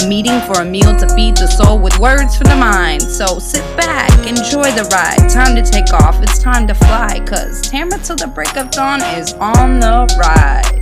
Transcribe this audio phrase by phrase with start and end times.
[0.00, 3.02] A meeting for a meal to feed the soul with words for the mind.
[3.02, 5.28] So sit back, enjoy the ride.
[5.28, 7.20] Time to take off, it's time to fly.
[7.26, 10.81] Cause Tamara till the break of dawn is on the rise.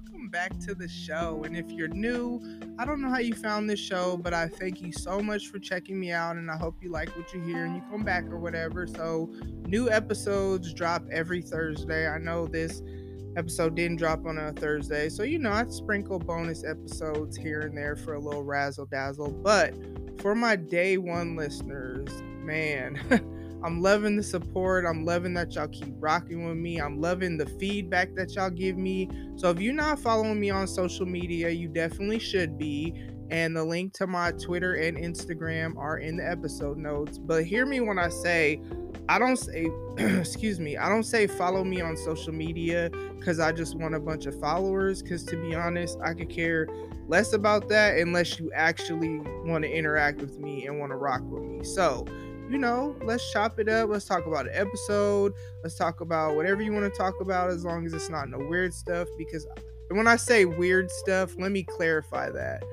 [0.00, 1.42] Welcome back to the show.
[1.44, 2.40] And if you're new,
[2.78, 5.58] I don't know how you found this show, but I thank you so much for
[5.58, 8.24] checking me out and I hope you like what you hear and you come back
[8.24, 8.86] or whatever.
[8.86, 9.30] So,
[9.66, 12.08] new episodes drop every Thursday.
[12.08, 12.82] I know this
[13.36, 17.76] episode didn't drop on a Thursday, so you know, I sprinkle bonus episodes here and
[17.76, 19.30] there for a little razzle dazzle.
[19.30, 19.74] But
[20.20, 22.08] for my day one listeners,
[22.42, 22.96] man,
[23.62, 24.84] I'm loving the support.
[24.86, 26.78] I'm loving that y'all keep rocking with me.
[26.80, 29.08] I'm loving the feedback that y'all give me.
[29.36, 32.94] So if you're not following me on social media, you definitely should be.
[33.30, 37.18] And the link to my Twitter and Instagram are in the episode notes.
[37.18, 38.60] But hear me when I say,
[39.08, 43.38] I don't say, eh, excuse me, I don't say follow me on social media because
[43.38, 45.02] I just want a bunch of followers.
[45.02, 46.66] Because to be honest, I could care
[47.06, 51.22] less about that unless you actually want to interact with me and want to rock
[51.24, 51.62] with me.
[51.62, 52.06] So,
[52.50, 53.88] you know, let's chop it up.
[53.90, 55.32] Let's talk about an episode.
[55.62, 58.38] Let's talk about whatever you want to talk about as long as it's not no
[58.38, 59.06] weird stuff.
[59.16, 59.46] Because
[59.88, 62.64] when I say weird stuff, let me clarify that.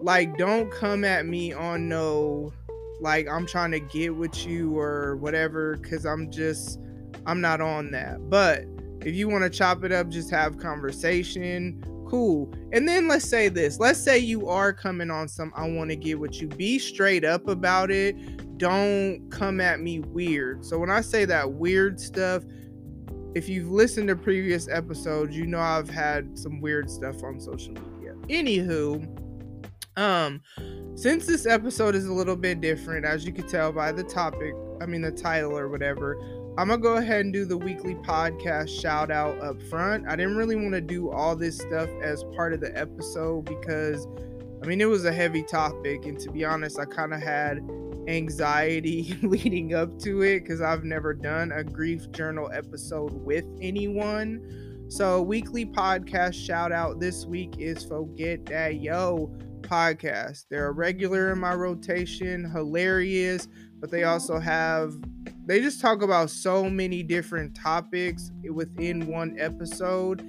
[0.00, 2.52] Like, don't come at me on no,
[3.00, 6.80] like, I'm trying to get with you or whatever, because I'm just,
[7.24, 8.28] I'm not on that.
[8.28, 8.64] But
[9.00, 11.84] if you want to chop it up, just have conversation.
[12.12, 12.52] Cool.
[12.72, 13.80] And then let's say this.
[13.80, 16.46] Let's say you are coming on some I want to get with you.
[16.46, 18.58] Be straight up about it.
[18.58, 20.62] Don't come at me weird.
[20.62, 22.42] So when I say that weird stuff,
[23.34, 27.72] if you've listened to previous episodes, you know I've had some weird stuff on social
[27.72, 28.12] media.
[28.28, 29.08] Anywho,
[29.96, 30.42] um,
[30.94, 34.52] since this episode is a little bit different, as you can tell by the topic,
[34.82, 36.18] I mean the title or whatever,
[36.58, 40.06] I'm gonna go ahead and do the weekly podcast shout out up front.
[40.06, 44.06] I didn't really want to do all this stuff as part of the episode because
[44.62, 47.60] I mean it was a heavy topic, and to be honest, I kind of had
[48.06, 54.86] anxiety leading up to it because I've never done a grief journal episode with anyone.
[54.88, 60.44] So, weekly podcast shout out this week is Forget That Yo podcast.
[60.50, 63.48] They're a regular in my rotation, hilarious,
[63.82, 64.94] but they also have
[65.44, 70.22] they just talk about so many different topics within one episode,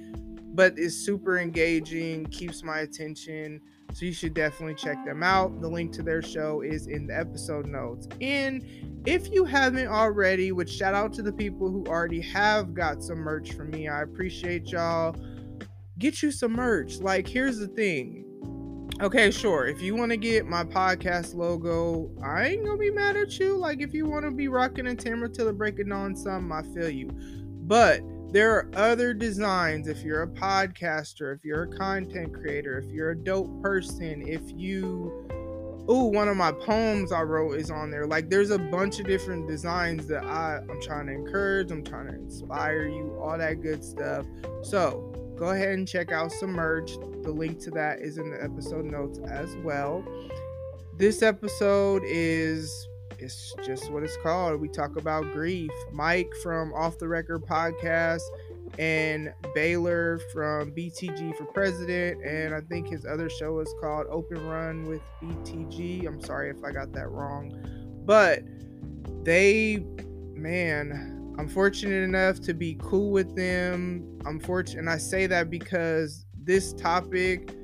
[0.56, 3.60] but it's super engaging, keeps my attention.
[3.92, 5.60] So you should definitely check them out.
[5.60, 8.08] The link to their show is in the episode notes.
[8.20, 8.64] And
[9.06, 13.18] if you haven't already, which shout out to the people who already have got some
[13.18, 13.86] merch from me.
[13.86, 15.14] I appreciate y'all.
[16.00, 16.98] Get you some merch.
[16.98, 18.24] Like, here's the thing
[19.00, 19.66] okay, sure.
[19.66, 23.56] If you want to get my podcast logo, I ain't gonna be mad at you.
[23.56, 26.52] Like, if you want to be rocking a Tamara till the break of dawn, some
[26.52, 27.10] I feel you.
[27.66, 29.88] But there are other designs.
[29.88, 34.42] If you're a podcaster, if you're a content creator, if you're a dope person, if
[34.56, 35.24] you
[35.86, 39.06] oh one of my poems i wrote is on there like there's a bunch of
[39.06, 43.60] different designs that i i'm trying to encourage i'm trying to inspire you all that
[43.60, 44.24] good stuff
[44.62, 46.96] so go ahead and check out merch.
[47.22, 50.04] The link to that is in the episode notes as well.
[50.96, 54.60] This episode is it's just what it's called.
[54.60, 55.70] We talk about grief.
[55.92, 58.22] Mike from Off the Record podcast
[58.78, 62.22] and Baylor from BTG for President.
[62.24, 66.06] And I think his other show is called Open Run with BTG.
[66.06, 67.52] I'm sorry if I got that wrong.
[68.04, 68.42] But
[69.22, 69.84] they,
[70.34, 74.20] man, I'm fortunate enough to be cool with them.
[74.24, 77.54] I'm fortunate, and I say that because this topic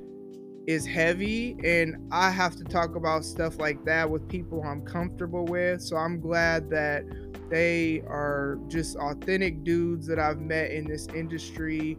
[0.66, 5.44] is heavy, and I have to talk about stuff like that with people I'm comfortable
[5.44, 5.82] with.
[5.82, 7.04] So I'm glad that
[7.48, 11.96] they are just authentic dudes that I've met in this industry,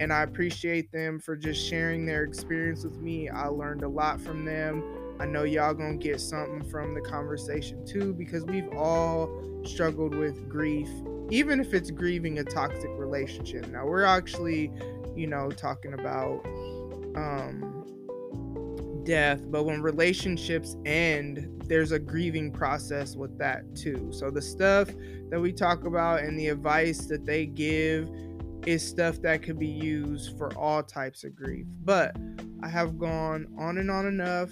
[0.00, 3.28] and I appreciate them for just sharing their experience with me.
[3.28, 4.82] I learned a lot from them.
[5.20, 9.28] I know y'all gonna get something from the conversation too because we've all
[9.64, 10.88] struggled with grief
[11.30, 13.66] even if it's grieving a toxic relationship.
[13.68, 14.70] Now we're actually,
[15.16, 16.44] you know, talking about
[17.16, 17.70] um
[19.04, 24.10] death, but when relationships end, there's a grieving process with that too.
[24.12, 24.88] So the stuff
[25.30, 28.10] that we talk about and the advice that they give
[28.66, 31.66] is stuff that could be used for all types of grief.
[31.84, 32.16] But
[32.62, 34.50] I have gone on and on enough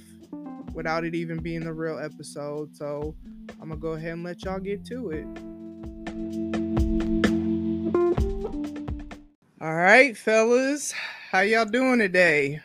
[0.73, 2.77] without it even being the real episode.
[2.77, 3.15] So
[3.61, 5.27] I'm gonna go ahead and let y'all get to it.
[9.61, 10.93] All right, fellas,
[11.31, 12.61] how y'all doing today?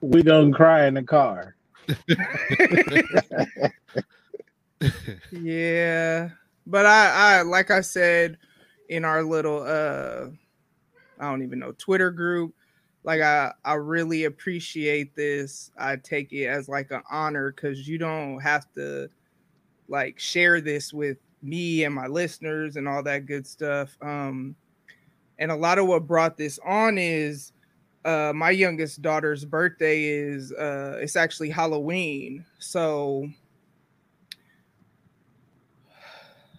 [0.00, 1.56] We gonna cry in the car.
[5.32, 6.30] yeah,
[6.66, 8.38] but I, I, like I said
[8.88, 10.26] in our little, uh,
[11.18, 12.54] I don't even know Twitter group,
[13.02, 15.70] like I, I really appreciate this.
[15.78, 19.08] I take it as like an honor because you don't have to
[19.88, 23.96] like share this with me and my listeners and all that good stuff.
[24.02, 24.54] Um,
[25.38, 27.52] and a lot of what brought this on is
[28.04, 32.44] uh my youngest daughter's birthday is uh it's actually Halloween.
[32.58, 33.28] So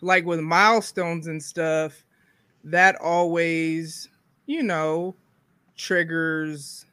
[0.02, 2.04] like with milestones and stuff,
[2.64, 4.10] that always,
[4.46, 5.16] you know,
[5.82, 6.86] triggers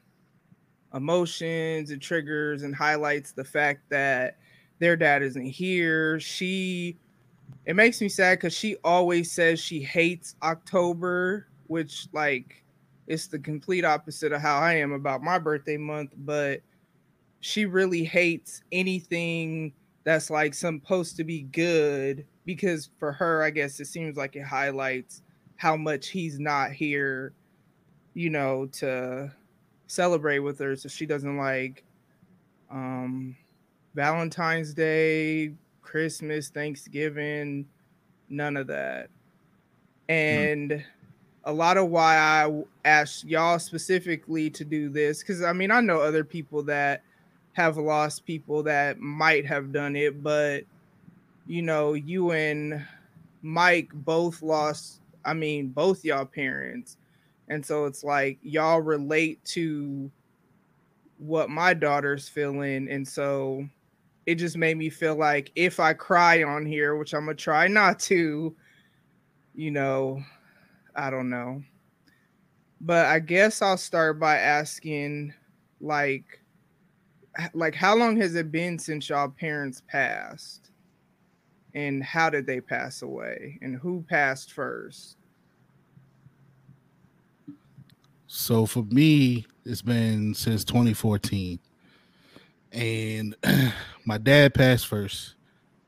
[0.95, 4.39] emotions, it triggers and highlights the fact that
[4.79, 6.19] their dad isn't here.
[6.19, 6.97] She
[7.67, 12.65] it makes me sad because she always says she hates October, which like
[13.07, 16.61] it's the complete opposite of how I am about my birthday month, but
[17.41, 19.73] she really hates anything
[20.05, 24.43] that's like supposed to be good because for her, I guess it seems like it
[24.45, 25.23] highlights
[25.57, 27.35] how much he's not here,
[28.19, 29.33] you know, to
[29.87, 30.75] celebrate with her.
[30.75, 31.85] So she doesn't like
[32.69, 33.37] um
[33.95, 37.65] Valentine's Day, Christmas, Thanksgiving,
[38.29, 39.09] none of that.
[40.09, 40.13] Mm-hmm.
[40.13, 40.83] And mm-hmm.
[41.45, 45.81] a lot of why I asked y'all specifically to do this, because I mean, I
[45.81, 47.03] know other people that
[47.53, 50.65] have lost people that might have done it, but
[51.47, 52.85] you know, you and
[53.43, 56.97] Mike both lost, I mean, both y'all parents.
[57.49, 60.11] And so it's like y'all relate to
[61.19, 62.89] what my daughter's feeling.
[62.91, 63.67] And so
[64.27, 67.69] it just made me feel like if I cry on here, which I'm gonna try
[67.69, 68.55] not to,
[69.55, 70.23] you know,
[70.95, 71.63] I don't know.
[72.81, 75.33] But I guess I'll start by asking
[75.81, 76.25] like
[77.55, 80.71] like how long has it been since y'all parents passed?
[81.75, 83.59] And how did they pass away?
[83.63, 85.18] And who passed first?
[88.29, 91.59] So for me, it's been since 2014
[92.73, 93.35] and
[94.05, 95.35] my dad passed first,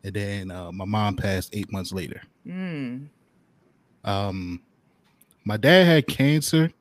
[0.02, 2.22] and then uh, my mom passed eight months later.
[2.46, 3.08] Mm.
[4.04, 4.62] Um,
[5.44, 6.72] my dad had cancer,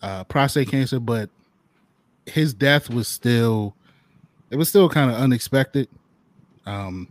[0.00, 1.28] uh, prostate cancer, but
[2.26, 3.74] his death was still,
[4.50, 5.88] it was still kind of unexpected.
[6.64, 7.08] Um,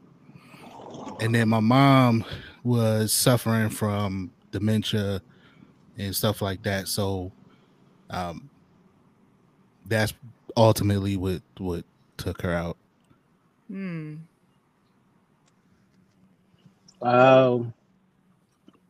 [1.19, 2.23] and then my mom
[2.63, 5.21] was suffering from dementia
[5.97, 6.87] and stuff like that.
[6.87, 7.31] So,
[8.09, 8.49] um,
[9.85, 10.13] that's
[10.55, 11.83] ultimately what what
[12.17, 12.77] took her out.
[13.67, 14.15] Hmm.
[17.01, 17.73] Um,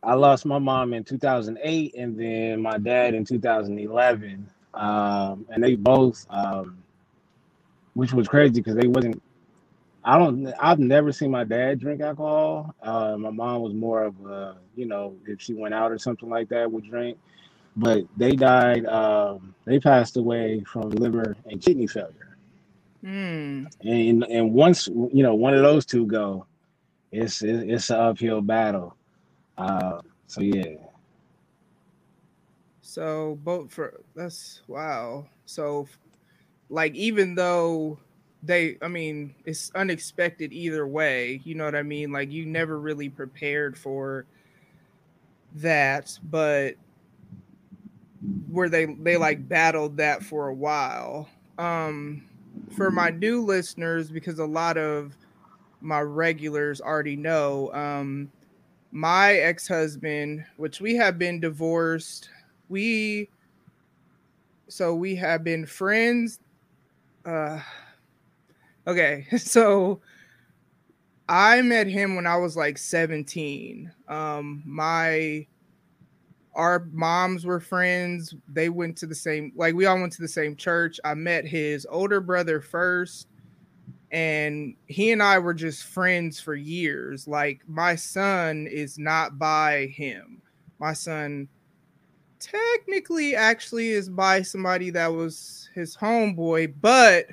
[0.02, 4.48] I lost my mom in 2008, and then my dad in 2011.
[4.74, 6.78] Um, and they both, um,
[7.94, 9.22] which was crazy because they wasn't.
[10.04, 10.52] I don't.
[10.60, 12.74] I've never seen my dad drink alcohol.
[12.82, 16.28] Uh, my mom was more of a, you know, if she went out or something
[16.28, 17.18] like that, would drink
[17.76, 18.86] but they died.
[18.86, 22.36] Um, they passed away from liver and kidney failure.
[23.04, 23.72] Mm.
[23.80, 26.46] And and once you know one of those two go,
[27.10, 28.96] it's it's an uphill battle.
[29.58, 30.76] Uh, so yeah.
[32.82, 35.26] So both for that's wow.
[35.46, 35.88] So
[36.68, 37.98] like even though
[38.42, 42.12] they I mean it's unexpected either way, you know what I mean?
[42.12, 44.26] Like you never really prepared for
[45.54, 46.74] that, but
[48.50, 51.28] where they they like battled that for a while.
[51.58, 52.24] Um,
[52.76, 55.16] for my new listeners, because a lot of
[55.80, 58.30] my regulars already know, um,
[58.92, 62.28] my ex husband, which we have been divorced,
[62.68, 63.28] we
[64.68, 66.40] so we have been friends.
[67.24, 67.60] Uh,
[68.86, 70.00] okay, so
[71.28, 73.90] I met him when I was like 17.
[74.08, 75.46] Um, my
[76.54, 78.34] our moms were friends.
[78.46, 81.00] They went to the same, like we all went to the same church.
[81.04, 83.28] I met his older brother first,
[84.10, 87.26] and he and I were just friends for years.
[87.26, 90.42] Like my son is not by him.
[90.78, 91.48] My son
[92.38, 97.26] technically actually is by somebody that was his homeboy, but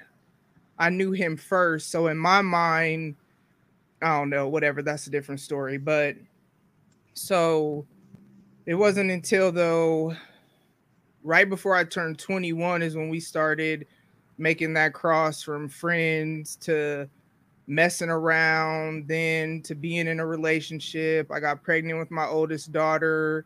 [0.79, 1.91] I knew him first.
[1.91, 3.15] So in my mind,
[4.01, 5.77] I don't know, whatever, that's a different story.
[5.77, 6.15] But
[7.13, 7.85] so
[8.65, 10.15] it wasn't until though
[11.23, 13.85] right before I turned 21 is when we started
[14.37, 17.09] making that cross from friends to
[17.67, 21.31] messing around, then to being in a relationship.
[21.31, 23.45] I got pregnant with my oldest daughter.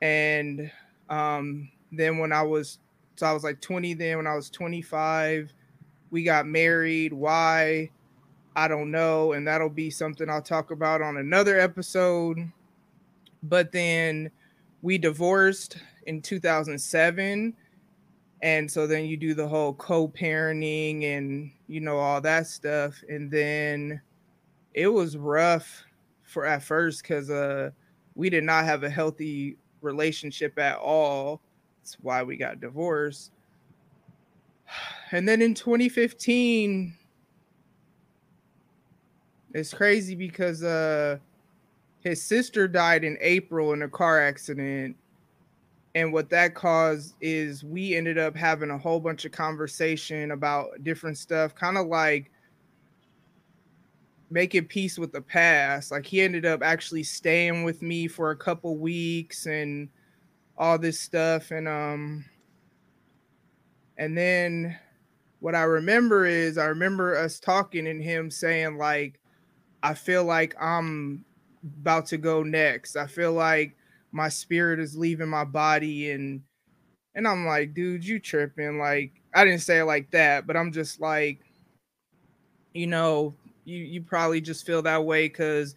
[0.00, 0.70] And
[1.08, 2.78] um, then when I was,
[3.16, 5.52] so I was like 20 then, when I was 25,
[6.14, 7.12] we got married.
[7.12, 7.90] Why?
[8.54, 9.32] I don't know.
[9.32, 12.38] And that'll be something I'll talk about on another episode.
[13.42, 14.30] But then
[14.80, 17.52] we divorced in 2007
[18.42, 23.30] and so then you do the whole co-parenting and you know all that stuff and
[23.30, 23.98] then
[24.74, 25.82] it was rough
[26.24, 27.70] for at first because uh
[28.14, 31.40] we did not have a healthy relationship at all
[31.78, 33.30] that's why we got divorced
[35.12, 36.96] and then in 2015
[39.54, 41.16] it's crazy because uh
[42.00, 44.96] his sister died in april in a car accident.
[45.96, 50.82] And what that caused is we ended up having a whole bunch of conversation about
[50.82, 52.32] different stuff kind of like
[54.30, 55.92] making peace with the past.
[55.92, 59.88] Like he ended up actually staying with me for a couple weeks and
[60.58, 61.52] all this stuff.
[61.52, 62.24] And um
[63.98, 64.76] and then
[65.40, 69.20] what i remember is i remember us talking and him saying like
[69.82, 71.24] i feel like i'm
[71.80, 73.76] about to go next i feel like
[74.12, 76.40] my spirit is leaving my body and
[77.14, 78.78] and I'm like, dude, you tripping.
[78.78, 81.40] Like, I didn't say it like that, but I'm just like,
[82.72, 83.34] you know,
[83.64, 85.74] you you probably just feel that way because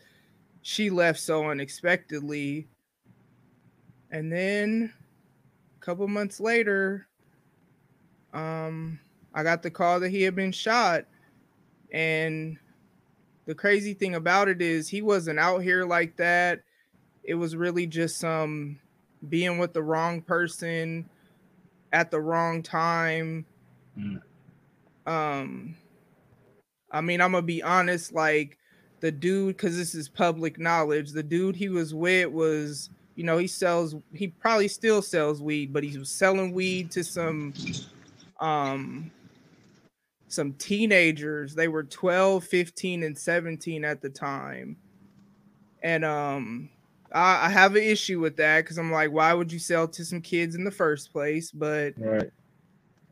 [0.61, 2.67] she left so unexpectedly.
[4.11, 4.93] And then
[5.79, 7.07] a couple months later,
[8.37, 8.99] um,
[9.33, 11.05] I got the call that he had been shot.
[11.91, 12.57] And
[13.45, 16.61] the crazy thing about it is he wasn't out here like that
[17.27, 18.79] it was really just um
[19.29, 21.07] being with the wrong person
[21.93, 23.45] at the wrong time.
[23.97, 24.21] Mm.
[25.05, 25.75] Um
[26.89, 28.57] I mean, I'm gonna be honest, like
[29.01, 33.37] the dude, because this is public knowledge, the dude he was with was, you know,
[33.37, 37.53] he sells, he probably still sells weed, but he was selling weed to some
[38.39, 39.11] um
[40.29, 41.55] some teenagers.
[41.55, 44.77] They were 12, 15, and 17 at the time.
[45.81, 46.69] And um
[47.11, 50.05] I, I have an issue with that because I'm like, why would you sell to
[50.05, 51.51] some kids in the first place?
[51.51, 52.31] But right.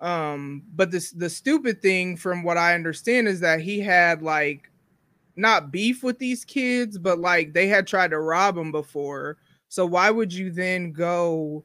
[0.01, 4.69] Um, but this the stupid thing, from what I understand, is that he had like
[5.35, 9.37] not beef with these kids, but like they had tried to rob him before.
[9.69, 11.63] So why would you then go?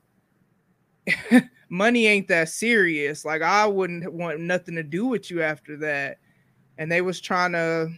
[1.71, 3.25] Money ain't that serious.
[3.25, 6.19] Like I wouldn't want nothing to do with you after that.
[6.77, 7.91] And they was trying to,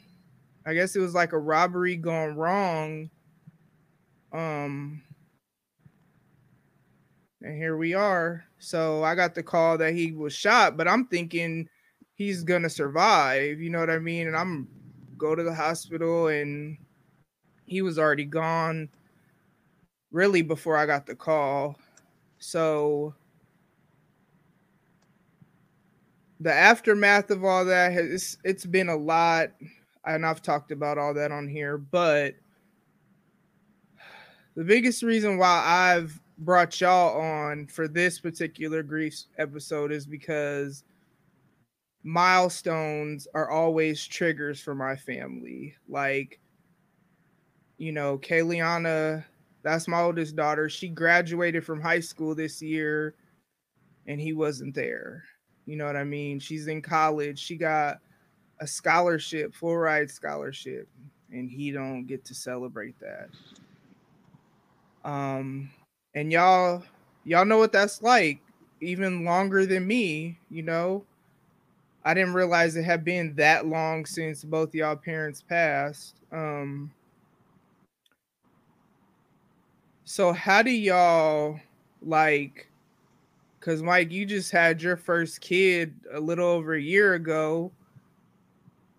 [0.64, 3.10] I guess it was like a robbery gone wrong
[4.32, 5.02] um,
[7.42, 8.44] and here we are.
[8.58, 11.68] So I got the call that he was shot, but I'm thinking
[12.14, 13.60] he's gonna survive.
[13.60, 14.26] You know what I mean?
[14.26, 14.68] And I'm
[15.18, 16.78] go to the hospital, and
[17.66, 18.88] he was already gone.
[20.10, 21.78] Really, before I got the call.
[22.38, 23.14] So
[26.42, 29.50] the aftermath of all that has it's been a lot,
[30.04, 32.34] and I've talked about all that on here, but
[34.56, 40.82] the biggest reason why I've brought y'all on for this particular grief episode is because
[42.02, 45.76] milestones are always triggers for my family.
[45.88, 46.40] Like,
[47.78, 49.24] you know, Kayliana,
[49.62, 50.68] that's my oldest daughter.
[50.68, 53.14] She graduated from high school this year
[54.06, 55.22] and he wasn't there.
[55.72, 56.38] You know what I mean?
[56.38, 57.38] She's in college.
[57.38, 57.98] She got
[58.60, 60.86] a scholarship, full ride scholarship,
[61.30, 63.30] and he don't get to celebrate that.
[65.02, 65.70] Um,
[66.14, 66.82] and y'all,
[67.24, 68.40] y'all know what that's like,
[68.82, 71.06] even longer than me, you know.
[72.04, 76.16] I didn't realize it had been that long since both y'all parents passed.
[76.30, 76.92] Um,
[80.04, 81.58] so how do y'all
[82.02, 82.68] like
[83.62, 87.70] because Mike, you just had your first kid a little over a year ago.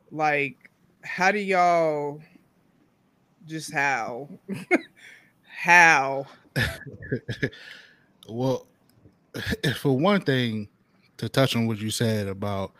[0.10, 0.70] Like,
[1.04, 2.22] how do y'all
[3.46, 4.30] just how?
[5.56, 6.26] How?
[8.30, 8.68] well,
[9.78, 10.68] for one thing,
[11.18, 12.74] to touch on what you said about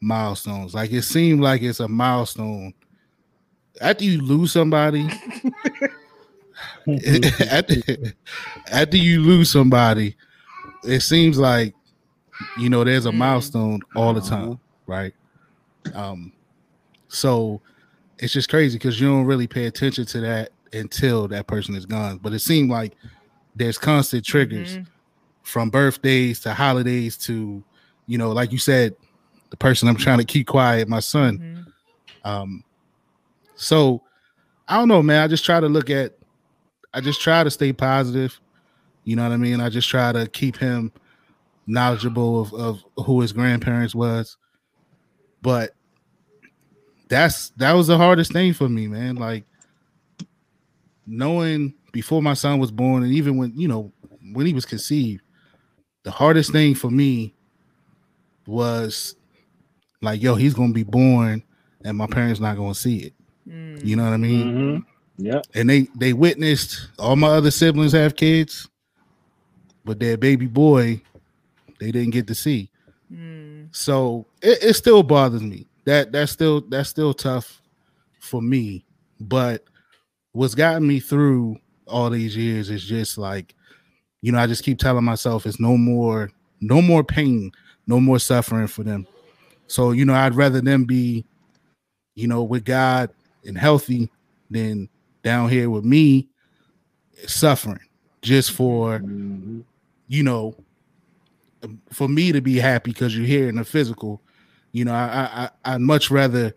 [0.00, 2.74] milestones, like it seemed like it's a milestone
[3.80, 5.08] after you lose somebody.
[7.50, 7.74] after,
[8.70, 10.14] after you lose somebody,
[10.84, 11.74] it seems like
[12.56, 13.16] you know there's a mm.
[13.16, 14.56] milestone all the time, uh-huh.
[14.86, 15.14] right?
[15.94, 16.32] Um,
[17.08, 17.60] so
[18.18, 21.86] it's just crazy because you don't really pay attention to that until that person is
[21.86, 22.18] gone.
[22.18, 22.94] But it seemed like
[23.54, 24.86] there's constant triggers Mhm.
[25.42, 27.62] from birthdays to holidays to,
[28.06, 28.94] you know, like you said,
[29.50, 31.38] the person I'm trying to keep quiet, my son.
[32.24, 32.30] Mhm.
[32.30, 32.64] Um,
[33.56, 34.02] so
[34.66, 35.22] I don't know, man.
[35.22, 36.14] I just try to look at,
[36.92, 38.38] I just try to stay positive.
[39.08, 39.62] You know what I mean?
[39.62, 40.92] I just try to keep him
[41.66, 44.36] knowledgeable of, of who his grandparents was.
[45.40, 45.70] But
[47.08, 49.16] that's that was the hardest thing for me, man.
[49.16, 49.44] Like
[51.06, 53.90] knowing before my son was born, and even when you know
[54.34, 55.22] when he was conceived,
[56.02, 57.34] the hardest thing for me
[58.46, 59.16] was
[60.02, 61.42] like, yo, he's gonna be born,
[61.82, 63.14] and my parents not gonna see it.
[63.48, 63.82] Mm.
[63.82, 64.46] You know what I mean?
[64.46, 65.24] Mm-hmm.
[65.24, 65.46] Yep.
[65.54, 68.68] And they they witnessed all my other siblings have kids,
[69.88, 71.00] but their baby boy,
[71.80, 72.70] they didn't get to see.
[73.10, 73.74] Mm.
[73.74, 75.66] So it, it still bothers me.
[75.86, 77.62] That that's still that's still tough
[78.20, 78.84] for me.
[79.18, 79.64] But
[80.32, 83.54] what's gotten me through all these years is just like,
[84.20, 86.30] you know, I just keep telling myself it's no more,
[86.60, 87.50] no more pain,
[87.86, 89.06] no more suffering for them.
[89.68, 91.24] So, you know, I'd rather them be,
[92.14, 93.08] you know, with God
[93.46, 94.10] and healthy
[94.50, 94.90] than
[95.22, 96.28] down here with me
[97.26, 97.80] suffering
[98.20, 99.64] just for Mhm.
[100.08, 100.54] You know,
[101.62, 104.20] um, for me to be happy because you're here in the physical,
[104.72, 106.54] you know, I, I I- I'd much rather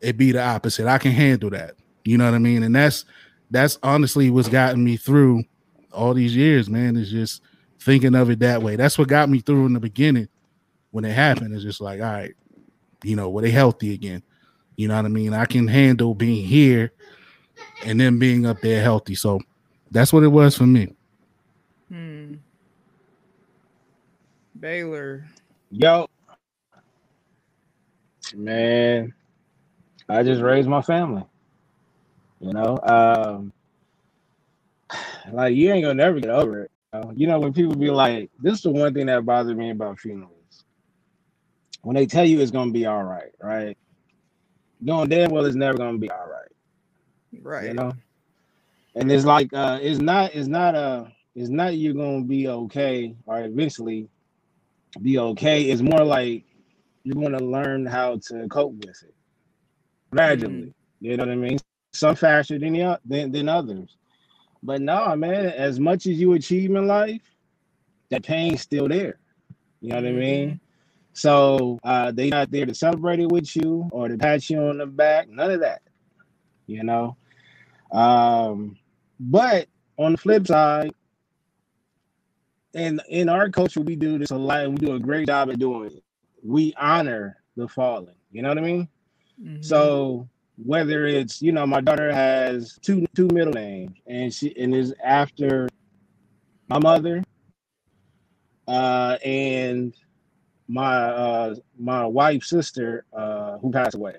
[0.00, 0.86] it be the opposite.
[0.86, 1.74] I can handle that.
[2.04, 2.62] You know what I mean?
[2.62, 3.04] And that's
[3.50, 5.44] that's honestly what's gotten me through
[5.92, 6.96] all these years, man.
[6.96, 7.42] Is just
[7.80, 8.76] thinking of it that way.
[8.76, 10.28] That's what got me through in the beginning
[10.90, 11.54] when it happened.
[11.54, 12.34] It's just like, all right,
[13.04, 14.22] you know, were they healthy again?
[14.76, 15.32] You know what I mean?
[15.34, 16.92] I can handle being here
[17.84, 19.14] and then being up there healthy.
[19.14, 19.40] So
[19.90, 20.94] that's what it was for me.
[21.88, 22.34] Hmm.
[24.62, 25.26] Baylor.
[25.72, 26.08] Yo,
[28.34, 29.12] man,
[30.08, 31.24] I just raised my family.
[32.40, 33.52] You know, um,
[35.32, 36.70] like you ain't gonna never get over it.
[36.94, 37.12] You know?
[37.16, 39.98] You know, when people be like, "This is the one thing that bothers me about
[39.98, 40.64] funerals,"
[41.82, 43.76] when they tell you it's gonna be all right, right?
[44.80, 46.48] Knowing damn well it's never gonna be all right.
[47.42, 47.66] Right.
[47.68, 47.92] you know
[48.94, 53.14] and it's like uh it's not it's not uh it's not you're gonna be okay
[53.26, 54.08] or eventually
[55.00, 55.64] be okay.
[55.64, 56.44] It's more like
[57.04, 59.14] you're gonna learn how to cope with it.
[60.10, 60.74] Gradually.
[61.00, 61.58] You know what i mean?
[61.92, 63.96] Some faster than the, than, than others.
[64.62, 67.22] But no man as much as you achieve in life
[68.10, 69.18] that pain's still there.
[69.80, 70.60] You know what i mean?
[71.14, 74.78] So uh they not there to celebrate it with you or to pat you on
[74.78, 75.82] the back none of that.
[76.66, 77.16] You know?
[77.92, 78.76] Um,
[79.20, 80.92] but on the flip side,
[82.74, 85.50] in in our culture, we do this a lot, and we do a great job
[85.50, 86.02] at doing it.
[86.42, 88.14] We honor the fallen.
[88.30, 88.88] You know what I mean?
[89.40, 89.64] Mhm.
[89.64, 90.28] So
[90.64, 94.94] whether it's you know, my daughter has two two middle names, and she and is
[95.04, 95.68] after
[96.68, 97.22] my mother,
[98.66, 99.94] uh, and
[100.68, 104.16] my uh my wife's sister, uh, who passed away.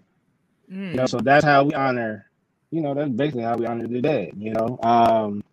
[0.71, 0.91] Mm.
[0.91, 2.29] You know, so that's how we honor,
[2.71, 4.79] you know, that's basically how we honor the dead, you know.
[4.83, 5.43] Um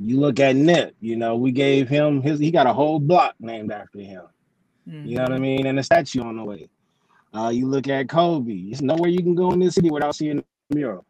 [0.00, 3.34] you look at Nip, you know, we gave him his he got a whole block
[3.40, 4.24] named after him.
[5.02, 5.40] You know what I Mhm.
[5.40, 5.66] mean?
[5.66, 6.68] And a statue on the way.
[7.34, 10.38] Uh you look at Kobe, there's nowhere you can go in this city without seeing
[10.38, 11.04] a mural.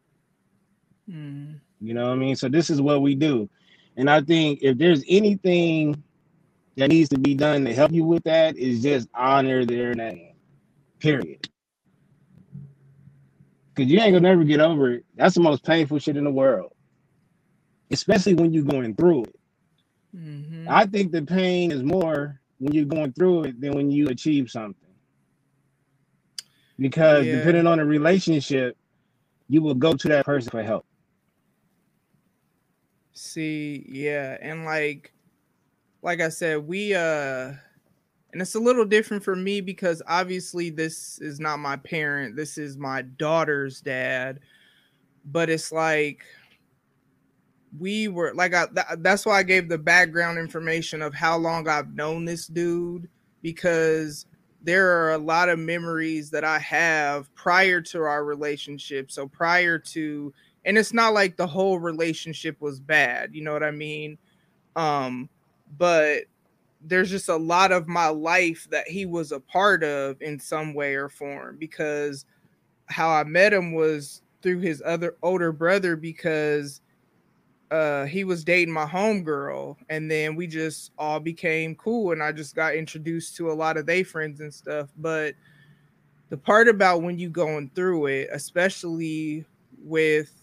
[1.09, 1.59] Mhm.
[1.79, 2.35] You know what I mean?
[2.35, 3.49] So this is what we do.
[3.97, 6.03] And I think if there's anything
[6.77, 10.35] that needs to be done to help you with that, is just honor their name.
[10.99, 11.47] Period.
[13.75, 15.05] Cause you ain't gonna never get over it.
[15.15, 16.73] That's the most painful shit in the world.
[17.91, 19.35] Especially when you're going through it.
[20.15, 20.67] Mhm.
[20.67, 24.49] I think the pain is more when you're going through it than when you achieve
[24.49, 24.75] something.
[26.79, 27.37] Because Yeah.
[27.37, 28.77] depending on the relationship,
[29.49, 30.85] you will go to that person for help.
[33.13, 35.13] See, yeah, and like
[36.01, 37.53] like I said, we uh
[38.33, 42.57] and it's a little different for me because obviously this is not my parent, this
[42.57, 44.39] is my daughter's dad.
[45.25, 46.25] But it's like
[47.79, 51.67] we were like I tha- that's why I gave the background information of how long
[51.67, 53.07] I've known this dude
[53.41, 54.25] because
[54.63, 59.09] there are a lot of memories that I have prior to our relationship.
[59.09, 60.33] So prior to
[60.65, 64.17] and it's not like the whole relationship was bad you know what i mean
[64.75, 65.29] um
[65.77, 66.23] but
[66.83, 70.73] there's just a lot of my life that he was a part of in some
[70.73, 72.25] way or form because
[72.87, 76.81] how i met him was through his other older brother because
[77.71, 82.31] uh he was dating my homegirl and then we just all became cool and i
[82.31, 85.33] just got introduced to a lot of they friends and stuff but
[86.29, 89.45] the part about when you going through it especially
[89.83, 90.41] with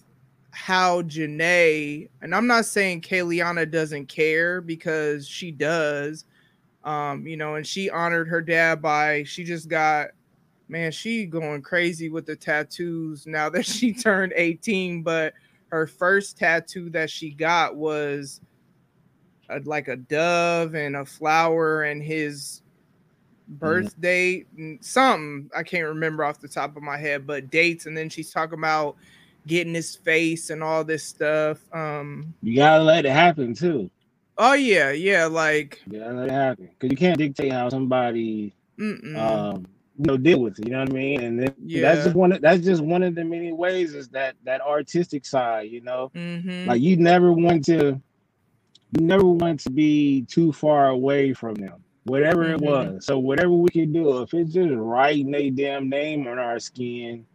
[0.51, 6.25] how Janae, and I'm not saying Kayliana doesn't care because she does,
[6.85, 10.09] um, you know, and she honored her dad by she just got
[10.69, 15.33] man, she going crazy with the tattoos now that she turned 18, but
[15.69, 18.41] her first tattoo that she got was
[19.49, 22.63] a, like a dove and a flower and his
[23.49, 27.87] birth date and something I can't remember off the top of my head, but dates.
[27.87, 28.97] And then she's talking about
[29.47, 31.59] getting his face and all this stuff.
[31.73, 33.91] Um, You gotta let it happen too.
[34.37, 38.53] oh yeah, yeah, like You gotta let it happen because you can't dictate how somebody
[38.79, 39.17] mm-mm.
[39.17, 39.67] um
[39.99, 40.67] you know deal with it.
[40.67, 41.23] You know what I mean?
[41.23, 41.81] And then Yeah.
[41.83, 42.33] that's just one.
[42.33, 45.71] Of, that's just one of the many ways is that that artistic side.
[45.71, 46.67] You know, Mhm.
[46.67, 48.01] like you never want to,
[48.97, 51.83] you never want to be too far away from them.
[52.05, 52.55] Whatever Mhm.
[52.55, 53.07] it was.
[53.07, 57.27] So whatever we can do, if it's just writing a damn name on our skin,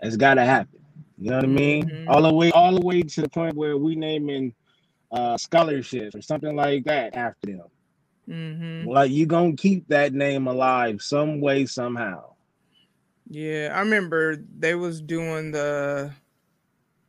[0.00, 0.80] it's gotta happen.
[1.18, 1.84] You know what I mean?
[1.84, 2.04] Mhm.
[2.08, 4.54] All the way, all the way to the point where we naming
[5.12, 7.66] uh scholarships or something like that after them.
[8.28, 8.86] Mhm.
[8.86, 12.34] Like you're gonna keep that name alive some way, somehow.
[13.28, 16.12] Yeah, I remember they was doing the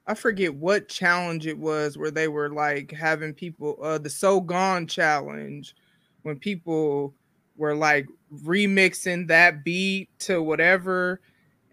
[0.06, 4.40] I forget what challenge it was where they were like having people uh the So
[4.40, 5.76] Gone challenge
[6.22, 7.14] when people
[7.58, 11.22] were like remixing that beat to whatever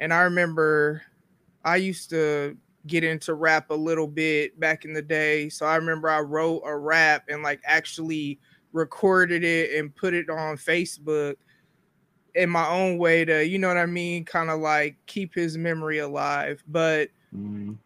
[0.01, 1.03] and I remember
[1.65, 5.77] I used to get into rap a little bit back in the day so I
[5.77, 8.41] remember I wrote a rap and like actually
[8.75, 11.37] recorded it and put it on Facebook
[12.35, 15.57] in my own way to, you know what I mean, kind of like keep his
[15.57, 16.63] memory alive.
[16.69, 17.79] But Mhm.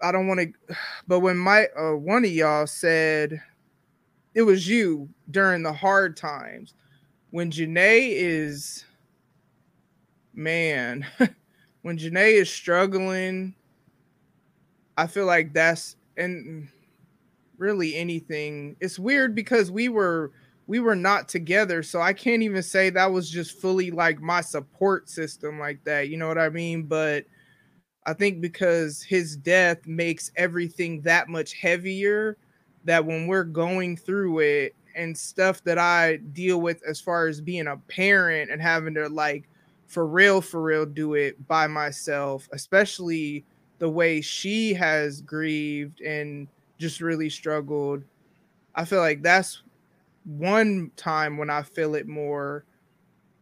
[0.00, 0.76] I don't want to.
[1.08, 3.42] But when my uh, one of y'all said
[4.34, 6.74] it was you during the hard times,
[7.30, 8.84] when Janae is,
[10.34, 11.04] man,
[11.82, 13.54] when Janae is struggling,
[14.96, 16.68] I feel like that's and
[17.58, 18.76] really anything.
[18.80, 20.32] It's weird because we were
[20.66, 24.42] we were not together, so I can't even say that was just fully like my
[24.42, 26.08] support system like that.
[26.10, 26.82] You know what I mean?
[26.82, 27.24] But
[28.04, 32.36] I think because his death makes everything that much heavier
[32.84, 37.40] that when we're going through it and stuff that I deal with as far as
[37.40, 39.48] being a parent and having to like
[39.86, 43.44] for real for real do it by myself, especially
[43.78, 48.02] the way she has grieved and just really struggled.
[48.74, 49.62] I feel like that's
[50.24, 52.64] one time when I feel it more.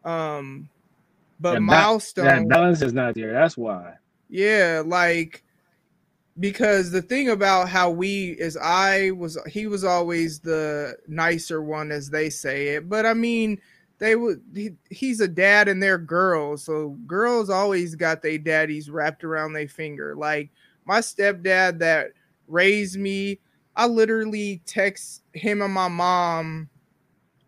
[0.04, 0.68] Um
[1.38, 3.32] but That milestone That balance is not there.
[3.32, 3.94] That's why.
[4.28, 5.42] yeah, like
[6.38, 11.90] because the thing about how we is I was he was always the nicer one
[11.90, 13.60] as they say it, but I mean
[13.98, 18.90] they would he, he's a dad and they're girls, so girls always got their daddies
[18.90, 20.14] wrapped around their finger.
[20.14, 20.50] Like
[20.84, 22.12] my stepdad that
[22.48, 23.38] raised me,
[23.76, 26.68] I literally text him and my mom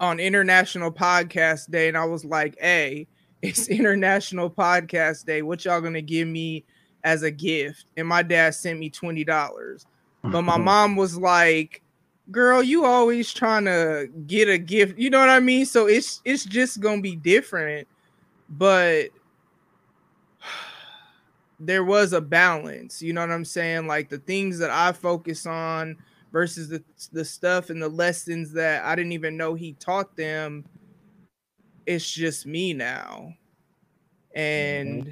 [0.00, 3.06] on International Podcast Day, and I was like, "Hey,
[3.42, 5.42] it's International Podcast Day.
[5.42, 6.64] What y'all gonna give me
[7.04, 9.86] as a gift?" And my dad sent me twenty dollars,
[10.22, 10.64] but my mm-hmm.
[10.64, 11.82] mom was like,
[12.30, 14.98] "Girl, you always trying to get a gift.
[14.98, 15.64] You know what I mean?
[15.64, 17.88] So it's it's just gonna be different,
[18.48, 19.08] but."
[21.60, 23.86] There was a balance, you know what I'm saying?
[23.86, 25.96] Like the things that I focus on
[26.32, 30.64] versus the the stuff and the lessons that I didn't even know he taught them.
[31.86, 33.34] It's just me now.
[34.34, 35.10] And mm-hmm.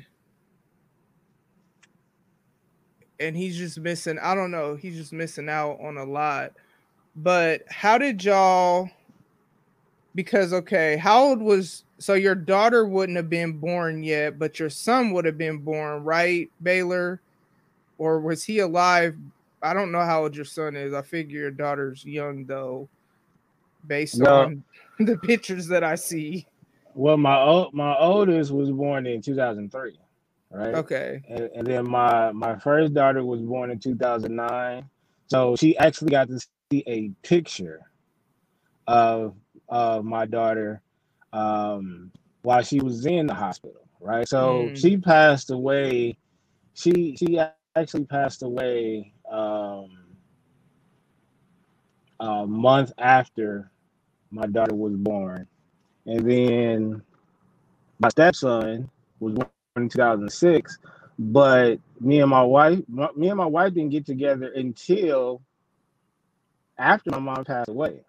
[3.19, 6.53] and he's just missing, I don't know, he's just missing out on a lot.
[7.17, 8.91] But how did y'all
[10.17, 14.71] because okay, how old was so your daughter wouldn't have been born yet, but your
[14.71, 17.23] son would have been born, right, Baylor?
[17.99, 19.17] Or was he alive
[19.63, 20.95] I don't know how old your son is.
[20.95, 22.89] I figure your daughter's young though,
[23.87, 24.45] based No.
[24.45, 24.65] on
[25.01, 26.47] the pictures that I see.
[26.95, 29.99] Well, my old my oldest was born in 2003,
[30.51, 30.75] right?
[30.75, 31.23] Okay.
[31.29, 34.89] And, and then my my first daughter was born in 2009.
[35.29, 37.81] So she actually got to see a picture
[38.87, 39.35] of
[39.69, 40.81] of my daughter
[41.33, 44.29] um, while she was in the hospital, right?
[44.29, 44.75] So Mm.
[44.75, 46.19] she passed away.
[46.75, 49.91] She she actually passed away um,
[52.21, 53.71] a month after
[54.31, 55.47] my daughter was born,
[56.07, 57.03] and then
[57.99, 60.79] my stepson was born in 2006.
[61.19, 62.81] But me and my wife,
[63.17, 65.43] me and my wife didn't get together until
[66.79, 68.05] after my mom passed away.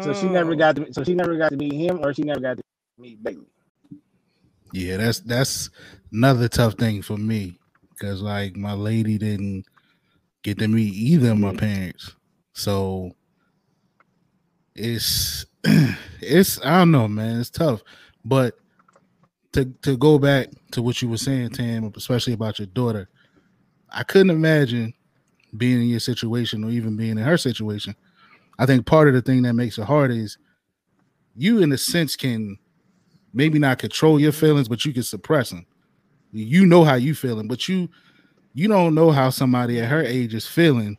[0.00, 2.40] So she never got to, so she never got to meet him, or she never
[2.40, 2.62] got to
[2.98, 3.46] meet Bailey.
[4.72, 5.70] Yeah, that's that's
[6.12, 7.58] another tough thing for me
[7.90, 9.64] because like my lady didn't
[10.42, 12.14] get to meet either of my parents.
[12.52, 13.12] So
[14.74, 15.46] it's
[16.20, 17.40] it's I don't know, man.
[17.40, 17.82] It's tough.
[18.24, 18.54] But
[19.52, 23.08] to to go back to what you were saying, Tam, especially about your daughter,
[23.90, 24.94] I couldn't imagine
[25.56, 27.96] being in your situation or even being in her situation.
[28.60, 30.36] I think part of the thing that makes it hard is
[31.34, 32.58] you, in a sense, can
[33.32, 35.66] maybe not control your feelings, but you can suppress them.
[36.30, 37.88] You know how you feeling, but you
[38.52, 40.98] you don't know how somebody at her age is feeling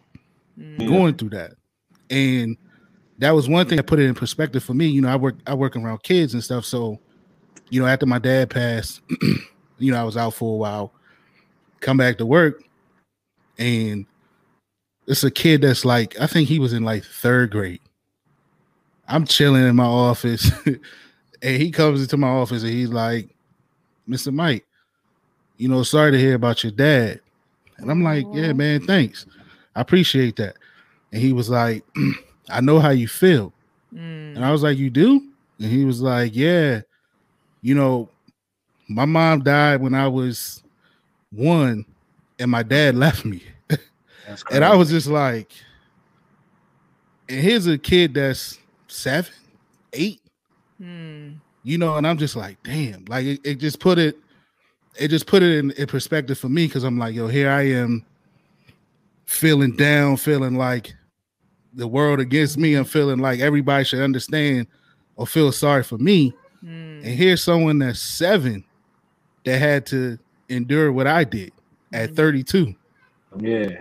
[0.57, 0.87] mm.
[0.87, 1.51] going through that.
[2.09, 2.57] And
[3.19, 4.87] that was one thing that put it in perspective for me.
[4.87, 6.65] You know, I work I work around kids and stuff.
[6.65, 6.99] So,
[7.69, 9.01] you know, after my dad passed,
[9.77, 10.93] you know, I was out for a while,
[11.79, 12.63] come back to work,
[13.59, 14.07] and
[15.11, 17.81] it's a kid that's like, I think he was in like third grade.
[19.07, 23.29] I'm chilling in my office, and he comes into my office and he's like,
[24.07, 24.33] Mr.
[24.33, 24.65] Mike,
[25.57, 27.19] you know, sorry to hear about your dad.
[27.77, 29.25] And I'm like, yeah, man, thanks.
[29.75, 30.55] I appreciate that.
[31.11, 31.83] And he was like,
[32.49, 33.53] I know how you feel.
[33.93, 34.35] Mm.
[34.37, 35.21] And I was like, You do?
[35.59, 36.81] And he was like, Yeah,
[37.61, 38.09] you know,
[38.87, 40.63] my mom died when I was
[41.31, 41.85] one,
[42.39, 43.43] and my dad left me.
[44.51, 45.51] And I was just like,
[47.29, 49.33] and here's a kid that's seven,
[49.93, 50.21] eight.
[50.81, 51.37] Mm.
[51.63, 54.17] You know, and I'm just like, damn, like it, it just put it,
[54.99, 57.61] it just put it in, in perspective for me because I'm like, yo, here I
[57.61, 58.05] am
[59.25, 60.93] feeling down, feeling like
[61.73, 62.73] the world against me.
[62.73, 64.67] I'm feeling like everybody should understand
[65.15, 66.33] or feel sorry for me.
[66.63, 67.03] Mm.
[67.03, 68.63] And here's someone that's seven
[69.45, 70.17] that had to
[70.49, 71.51] endure what I did
[71.93, 72.15] at hmm.
[72.15, 72.75] 32.
[73.39, 73.79] Yeah.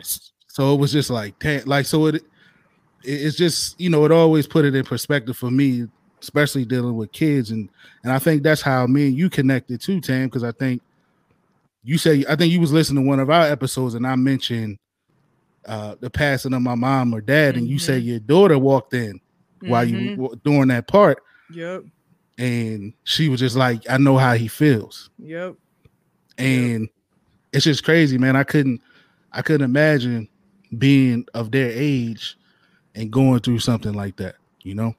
[0.60, 2.22] So it was just like, like so it
[3.02, 5.86] it's just you know it always put it in perspective for me,
[6.20, 7.70] especially dealing with kids and
[8.04, 10.82] and I think that's how me and you connected too, Tam, because I think
[11.82, 14.76] you say I think you was listening to one of our episodes and I mentioned
[15.64, 17.60] uh the passing of my mom or dad, mm-hmm.
[17.60, 18.08] and you say mm-hmm.
[18.08, 19.70] your daughter walked in mm-hmm.
[19.70, 20.22] while you mm-hmm.
[20.22, 21.22] were doing that part.
[21.54, 21.84] Yep.
[22.36, 25.08] And she was just like, I know how he feels.
[25.20, 25.54] Yep.
[26.36, 26.90] And yep.
[27.54, 28.36] it's just crazy, man.
[28.36, 28.82] I couldn't
[29.32, 30.28] I couldn't imagine
[30.76, 32.38] being of their age
[32.94, 34.94] and going through something like that, you know?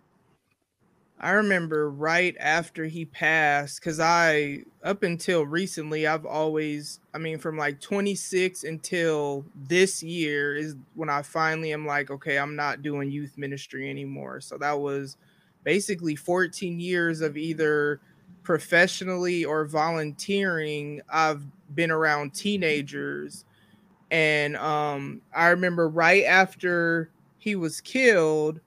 [1.23, 7.37] I remember right after he passed, because I, up until recently, I've always, I mean,
[7.37, 12.81] from like 26 until this year is when I finally am like, okay, I'm not
[12.81, 14.41] doing youth ministry anymore.
[14.41, 15.15] So that was
[15.63, 17.99] basically 14 years of either
[18.41, 21.01] professionally or volunteering.
[21.07, 21.43] I've
[21.75, 23.45] been around teenagers.
[24.11, 28.59] And um, I remember right after he was killed,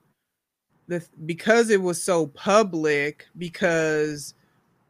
[0.89, 4.35] the because it was so public because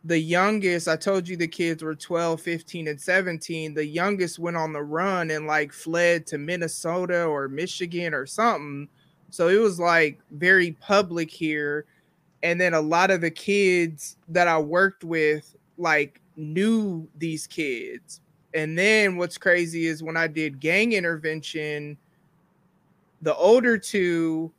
[0.07, 4.57] the youngest i told you the kids were 12 15 and 17 the youngest went
[4.57, 8.88] on the run and like fled to minnesota or michigan or something.
[9.31, 11.87] So it was like very public here.
[12.45, 18.21] And then a lot of the kids that i worked with like knew these kids
[18.55, 21.97] and then what's crazy is when i did gang intervention
[23.23, 24.53] the older two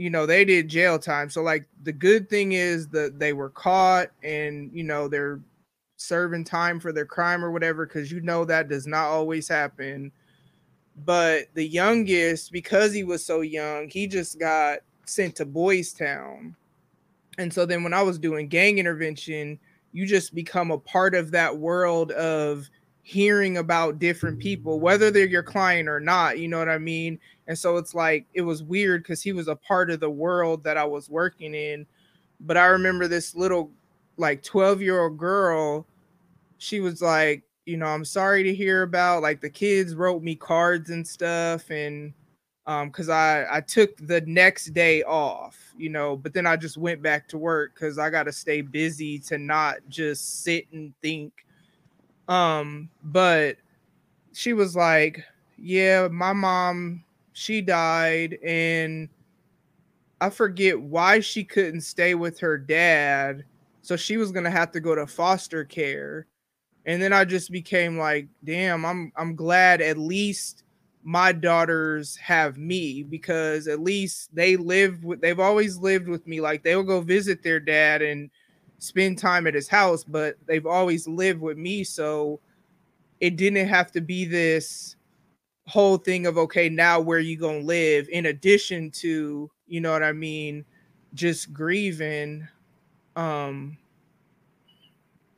[0.00, 1.28] you know they did jail time.
[1.28, 5.40] So like the good thing is that they were caught and you know they're
[5.98, 10.10] serving time for their crime or whatever because you know that does not always happen.
[11.04, 16.56] But the youngest because he was so young he just got sent to boys town.
[17.36, 19.58] And so then when i was doing gang intervention
[19.92, 22.70] you just become a part of that world of
[23.10, 26.38] hearing about different people, whether they're your client or not.
[26.38, 27.18] You know what I mean?
[27.48, 30.62] And so it's like it was weird because he was a part of the world
[30.62, 31.86] that I was working in.
[32.38, 33.72] But I remember this little
[34.16, 35.88] like 12 year old girl,
[36.58, 40.36] she was like, you know, I'm sorry to hear about like the kids wrote me
[40.36, 42.12] cards and stuff and
[42.66, 46.76] um because I I took the next day off, you know, but then I just
[46.76, 51.32] went back to work because I gotta stay busy to not just sit and think
[52.28, 53.56] um, but
[54.32, 55.24] she was like,
[55.58, 59.08] Yeah, my mom, she died, and
[60.20, 63.44] I forget why she couldn't stay with her dad.
[63.82, 66.26] So she was gonna have to go to foster care.
[66.86, 70.64] And then I just became like, damn, I'm I'm glad at least
[71.04, 76.40] my daughters have me because at least they live with they've always lived with me.
[76.40, 78.30] Like they'll go visit their dad and
[78.80, 81.84] spend time at his house, but they've always lived with me.
[81.84, 82.40] So
[83.20, 84.96] it didn't have to be this
[85.66, 90.02] whole thing of okay, now where you gonna live, in addition to, you know what
[90.02, 90.64] I mean,
[91.14, 92.48] just grieving.
[93.14, 93.76] Um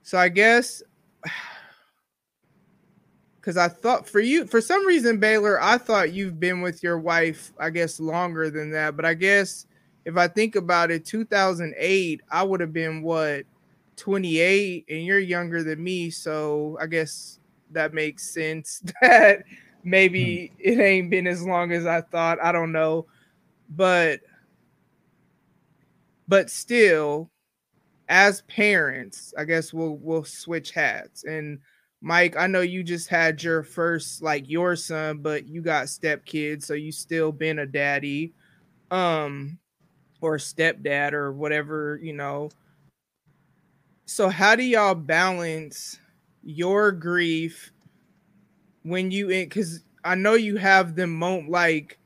[0.02, 0.82] so I guess
[3.40, 6.98] because I thought for you, for some reason, Baylor, I thought you've been with your
[7.00, 8.94] wife, I guess, longer than that.
[8.94, 9.66] But I guess
[10.04, 13.44] if I think about it, 2008, I would have been what
[13.96, 17.38] 28, and you're younger than me, so I guess
[17.70, 19.44] that makes sense that
[19.84, 22.38] maybe it ain't been as long as I thought.
[22.42, 23.06] I don't know,
[23.68, 24.20] but
[26.28, 27.30] but still,
[28.08, 31.24] as parents, I guess we'll we'll switch hats.
[31.24, 31.58] And
[32.00, 36.64] Mike, I know you just had your first like your son, but you got stepkids,
[36.64, 38.32] so you still been a daddy,
[38.90, 39.58] um,
[40.22, 42.48] or stepdad or whatever, you know.
[44.06, 45.98] So how do y'all balance
[46.42, 47.72] your grief
[48.82, 51.98] when you in because I know you have them moment like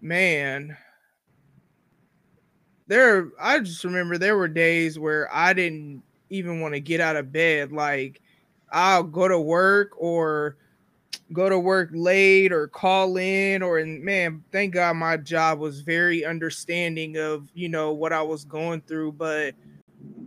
[0.00, 0.76] man.
[2.86, 7.16] There I just remember there were days where I didn't even want to get out
[7.16, 8.20] of bed like
[8.70, 10.56] I'll go to work or
[11.32, 15.80] go to work late or call in or and man thank god my job was
[15.80, 19.54] very understanding of you know what i was going through but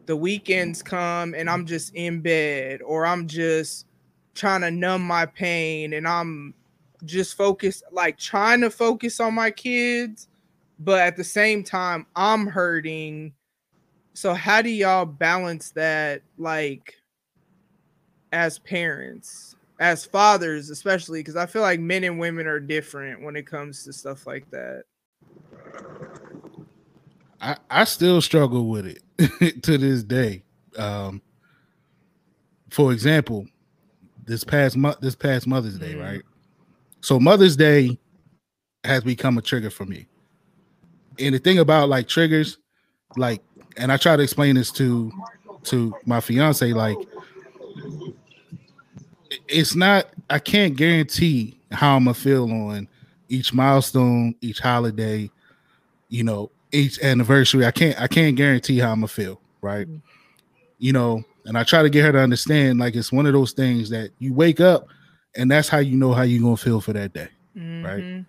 [0.05, 3.87] the weekends come and i'm just in bed or i'm just
[4.35, 6.53] trying to numb my pain and i'm
[7.03, 10.27] just focused like trying to focus on my kids
[10.79, 13.33] but at the same time i'm hurting.
[14.13, 16.95] So how do y'all balance that like
[18.31, 19.50] as parents,
[19.81, 23.83] as fathers, especially because I feel like men and women are different when it comes
[23.83, 24.83] to stuff like that.
[27.41, 30.43] I, I still struggle with it to this day.
[30.77, 31.19] Um,
[32.69, 33.47] for example,
[34.23, 36.01] this past month, this past Mother's Day, mm.
[36.01, 36.21] right?
[37.01, 37.97] So Mother's Day
[38.83, 40.05] has become a trigger for me.
[41.17, 42.59] And the thing about like triggers,
[43.17, 43.41] like,
[43.77, 45.11] and I try to explain this to
[45.63, 46.97] to my fiance, like
[49.51, 52.87] it's not I can't guarantee how I'm gonna feel on
[53.29, 55.29] each milestone, each holiday,
[56.09, 57.65] you know, each anniversary.
[57.65, 59.87] I can't I can't guarantee how I'm gonna feel, right?
[59.87, 59.97] Mm-hmm.
[60.79, 63.51] You know, and I try to get her to understand like it's one of those
[63.51, 64.87] things that you wake up
[65.35, 67.85] and that's how you know how you're gonna feel for that day, mm-hmm.
[67.85, 68.25] right?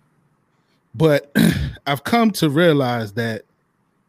[0.95, 1.35] But
[1.87, 3.43] I've come to realize that,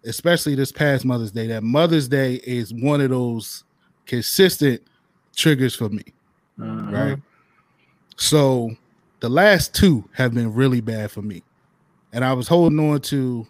[0.04, 3.63] especially this past Mother's Day, that Mother's Day is one of those
[4.06, 4.82] consistent
[5.36, 6.04] triggers for me
[6.61, 6.91] uh-huh.
[6.91, 7.17] right?
[8.17, 8.75] So
[9.19, 11.43] the last two have been really bad for me.
[12.11, 13.47] And I was holding on to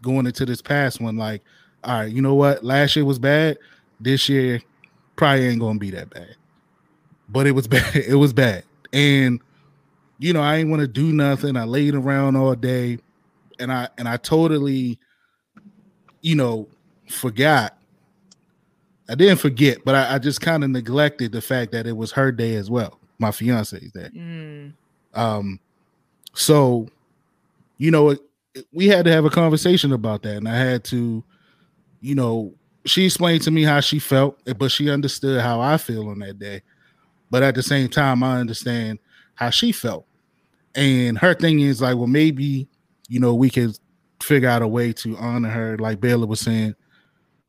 [0.00, 1.42] going into this past one, like,
[1.84, 2.64] all right, you know what?
[2.64, 3.58] Last year was bad.
[4.00, 4.62] This year
[5.16, 6.36] probably ain't gonna be that bad.
[7.28, 7.94] But it was bad.
[7.94, 8.64] It was bad.
[8.92, 9.40] And
[10.18, 11.56] you know, I ain't want to do nothing.
[11.56, 12.98] I laid around all day
[13.58, 14.98] and I and I totally,
[16.22, 16.68] you know,
[17.08, 17.76] forgot
[19.08, 22.12] I didn't forget, but I, I just kind of neglected the fact that it was
[22.12, 22.98] her day as well.
[23.18, 24.10] My fiance's day.
[24.14, 24.72] Mm.
[25.14, 25.60] Um,
[26.34, 26.88] so
[27.78, 28.20] you know, it,
[28.72, 31.22] we had to have a conversation about that, and I had to,
[32.00, 36.08] you know, she explained to me how she felt, but she understood how I feel
[36.08, 36.62] on that day.
[37.30, 38.98] But at the same time, I understand
[39.34, 40.06] how she felt.
[40.74, 42.68] And her thing is like, well, maybe,
[43.08, 43.78] you know, we could
[44.22, 46.74] figure out a way to honor her, like Baylor was saying,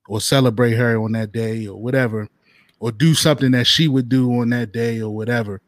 [0.07, 2.27] or celebrate her on that day or whatever,
[2.79, 5.61] or do something that she would do on that day or whatever.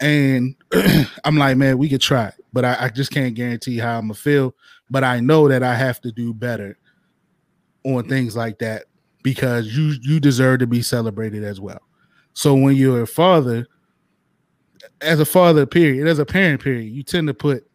[0.00, 0.54] And
[1.24, 4.14] I'm like, man, we could try, but I, I just can't guarantee how I'm gonna
[4.14, 4.54] feel.
[4.90, 6.78] But I know that I have to do better
[7.84, 8.84] on things like that
[9.22, 11.80] because you you deserve to be celebrated as well.
[12.34, 13.66] So when you're a father,
[15.00, 17.66] as a father, period, as a parent, period, you tend to put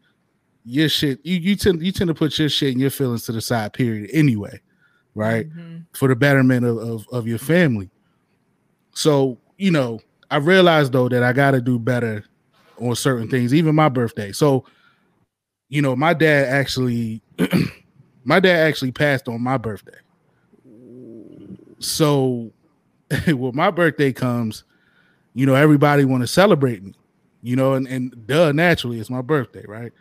[0.64, 3.32] your shit, you you tend you tend to put your shit and your feelings to
[3.32, 4.60] the side, period, anyway
[5.14, 5.48] right?
[5.48, 5.78] Mm-hmm.
[5.92, 7.90] For the betterment of, of, of your family.
[8.92, 12.24] So, you know, I realized though that I got to do better
[12.78, 14.32] on certain things, even my birthday.
[14.32, 14.64] So,
[15.68, 17.22] you know, my dad actually,
[18.24, 19.98] my dad actually passed on my birthday.
[21.78, 22.52] So,
[23.26, 24.64] when my birthday comes,
[25.34, 26.94] you know, everybody want to celebrate me,
[27.42, 29.92] you know, and, and duh, naturally, it's my birthday, right?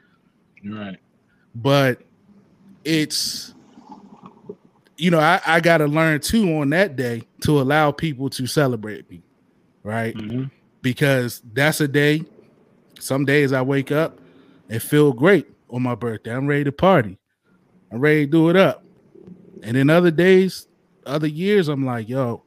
[0.63, 0.97] Right.
[1.55, 2.01] But
[2.83, 3.53] it's
[4.99, 8.45] you know, I, I got to learn too on that day to allow people to
[8.45, 9.23] celebrate me,
[9.83, 10.13] right?
[10.13, 10.45] Mm-hmm.
[10.81, 12.23] Because that's a day.
[12.99, 14.19] Some days I wake up
[14.69, 16.35] and feel great on my birthday.
[16.35, 17.17] I'm ready to party.
[17.91, 18.83] I'm ready to do it up.
[19.63, 20.67] And then other days,
[21.05, 22.43] other years, I'm like, yo,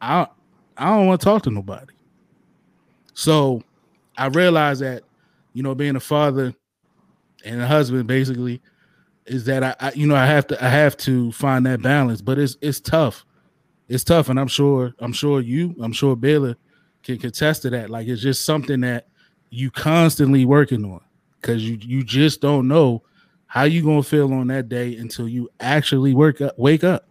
[0.00, 0.28] I
[0.76, 1.94] I don't want to talk to nobody.
[3.14, 3.62] So
[4.16, 5.02] I realized that,
[5.52, 6.54] you know, being a father
[7.44, 8.62] and a husband, basically,
[9.28, 12.20] is that I, I, you know I have to I have to find that balance,
[12.20, 13.24] but it's it's tough.
[13.88, 16.56] It's tough, and I'm sure I'm sure you I'm sure Baylor
[17.02, 17.90] can contest to that.
[17.90, 19.08] Like it's just something that
[19.50, 21.00] you constantly working on
[21.40, 23.02] because you you just don't know
[23.46, 27.08] how you gonna feel on that day until you actually work up, wake up.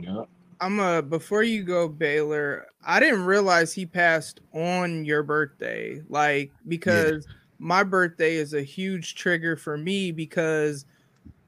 [0.00, 0.28] Yep.
[0.60, 2.66] I'm a before you go, Baylor.
[2.84, 7.26] I didn't realize he passed on your birthday, like because
[7.58, 10.84] my birthday is a huge trigger for me because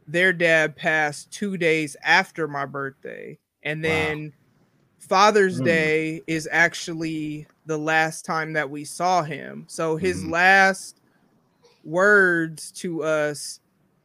[0.07, 3.91] their dad passed two days after my birthday, and Wow.
[3.91, 4.33] then
[5.01, 5.65] Father's Mm.
[5.65, 9.67] Day is actually the last time that we saw him.
[9.69, 10.31] So his Mhm.
[10.31, 11.01] last
[11.85, 13.61] words to us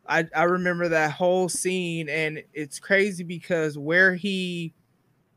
[0.07, 4.73] I, I remember that whole scene and it's crazy because where he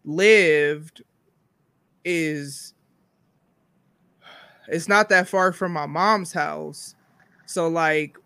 [0.05, 1.03] lived
[2.05, 2.75] is
[4.69, 6.95] it's not that far from my mom's house
[7.47, 8.17] so like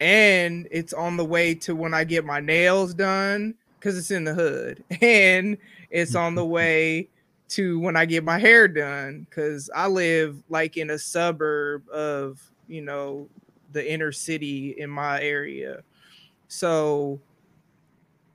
[0.00, 4.24] and it's on the way to when i get my nails done because it's in
[4.24, 4.82] the hood.
[5.02, 5.58] And
[5.90, 7.08] it's on the way
[7.48, 12.40] to when i get my hair done because i live like in a suburb of
[12.66, 13.28] you know
[13.74, 15.82] the inner city in my area.
[16.48, 17.20] So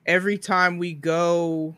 [0.06, 1.74] every time we go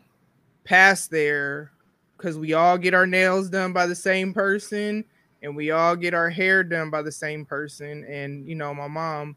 [0.65, 1.71] past there
[2.15, 5.03] because we all get our nails done by the same person
[5.41, 8.87] and we all get our hair done by the same person and you know my
[8.87, 9.35] mom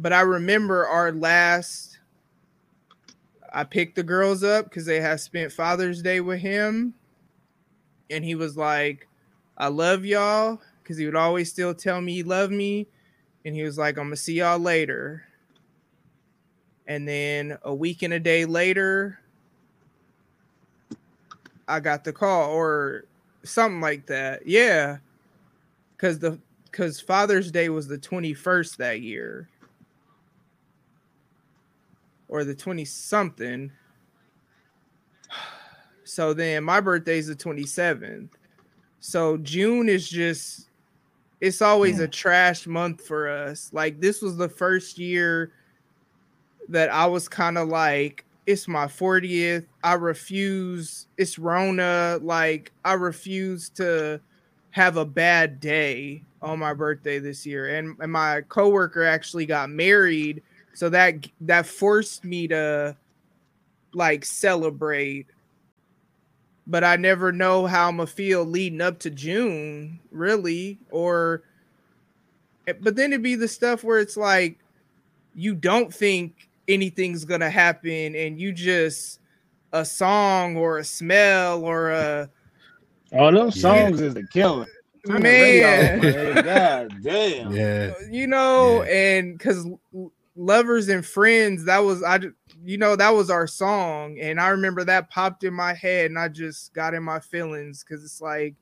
[0.00, 1.98] but i remember our last
[3.52, 6.94] i picked the girls up because they had spent father's day with him
[8.10, 9.08] and he was like
[9.58, 12.86] i love y'all because he would always still tell me he loved me
[13.44, 15.24] and he was like i'm gonna see y'all later
[16.86, 19.20] and then a week and a day later
[21.70, 23.04] I got the call or
[23.44, 24.44] something like that.
[24.44, 24.98] Yeah.
[25.98, 26.40] Cuz the
[26.72, 29.48] cuz Father's Day was the 21st that year.
[32.30, 33.70] Or the 20 something.
[36.02, 38.30] So then my birthday's the 27th.
[38.98, 40.68] So June is just
[41.40, 43.70] it's always a trash month for us.
[43.72, 45.52] Like this was the first year
[46.68, 49.66] that I was kind of like it's my 40th.
[49.84, 51.06] I refuse.
[51.16, 52.18] It's Rona.
[52.20, 54.20] Like, I refuse to
[54.70, 57.76] have a bad day on my birthday this year.
[57.76, 60.42] And, and my coworker actually got married.
[60.74, 62.96] So that that forced me to
[63.92, 65.26] like celebrate.
[66.66, 70.78] But I never know how I'm gonna feel leading up to June, really.
[70.90, 71.42] Or
[72.66, 74.58] eh, but then it'd be the stuff where it's like
[75.34, 79.18] you don't think anything's gonna happen and you just
[79.72, 82.30] a song or a smell or a
[83.12, 83.62] Oh, those Yeah.
[83.88, 84.66] songs is the killer.
[85.06, 86.44] Turn the radio man man.
[86.44, 87.52] God damn.
[87.54, 88.90] Yeah, you know Yeah.
[88.92, 89.66] and because
[90.40, 92.18] lovers and friends that was i
[92.64, 96.18] you know that was our song and i remember that popped in my head and
[96.18, 98.54] i just got in my feelings because it's like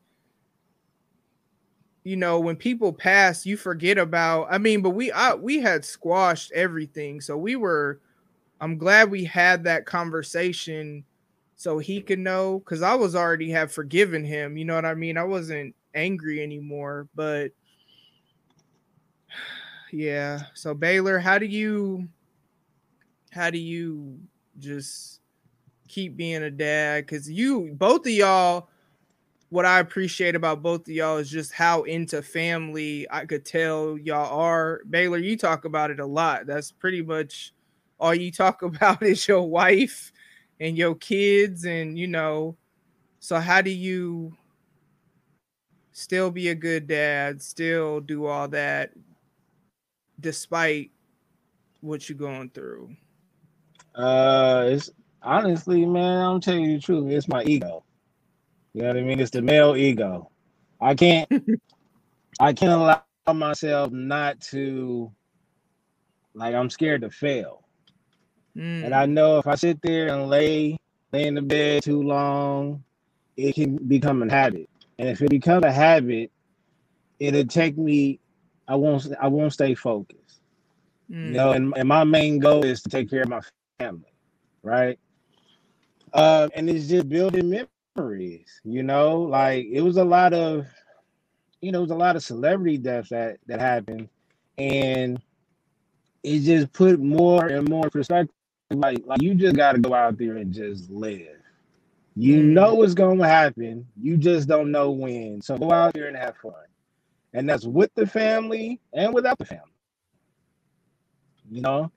[2.02, 5.84] you know when people pass you forget about i mean but we I, we had
[5.84, 8.00] squashed everything so we were
[8.60, 11.04] i'm glad we had that conversation
[11.54, 14.94] so he could know because i was already have forgiven him you know what i
[14.94, 15.16] mean?
[15.16, 17.52] I wasn't angry anymore but
[19.92, 20.42] yeah.
[20.54, 22.08] So baylor how do you
[23.30, 24.18] how do you
[24.58, 25.20] just
[25.88, 27.06] keep being a dad?
[27.06, 28.68] Because you both of y'all
[29.50, 33.96] what i appreciate about both of y'all is just how into family i could tell
[33.96, 34.82] y'all are.
[34.90, 36.46] Baylor you talk about it a lot.
[36.46, 37.52] That's pretty much
[37.98, 40.12] all you talk about is your wife
[40.60, 42.56] and your kids and you know.
[43.20, 44.36] So how do you
[45.92, 48.92] still be a good dad still do all that
[50.18, 50.90] despite
[51.80, 52.96] what you're going through
[53.94, 54.90] Uh, it's
[55.22, 57.10] honestly, man, I'm telling you the truth.
[57.10, 57.84] It's my ego.
[58.74, 59.20] You know what I mean?
[59.20, 60.30] It's the male ego.
[60.80, 61.28] I can't,
[62.40, 63.02] I can't allow
[63.32, 65.12] myself not to,
[66.34, 67.64] like, I'm scared to fail.
[68.56, 70.76] Mm, And I know if I sit there and lay,
[71.12, 72.84] lay in the bed too long,
[73.36, 74.68] it can become a habit.
[74.98, 76.30] And if it becomes a habit,
[77.18, 78.20] it'll take me.
[78.68, 79.06] I won't.
[79.20, 80.40] I won't stay focused.
[81.10, 84.12] mm, You know, and, and my main goal is to take care of my family,
[84.62, 84.98] right?
[86.12, 88.60] Uh, and it's just building memories.
[88.64, 90.66] You know, like it was a lot of,
[91.60, 94.08] you know, it was a lot of celebrity deaths that that happened,
[94.58, 95.20] and
[96.22, 98.34] it just put more and more perspective.
[98.70, 101.36] Like, like you just got to go out there and just live.
[102.16, 102.52] You Mm.
[102.52, 103.86] know what's going to happen.
[104.00, 105.40] You just don't know when.
[105.42, 106.52] So go out there and have fun,
[107.34, 109.64] and that's with the family and without the family
[111.50, 111.90] you know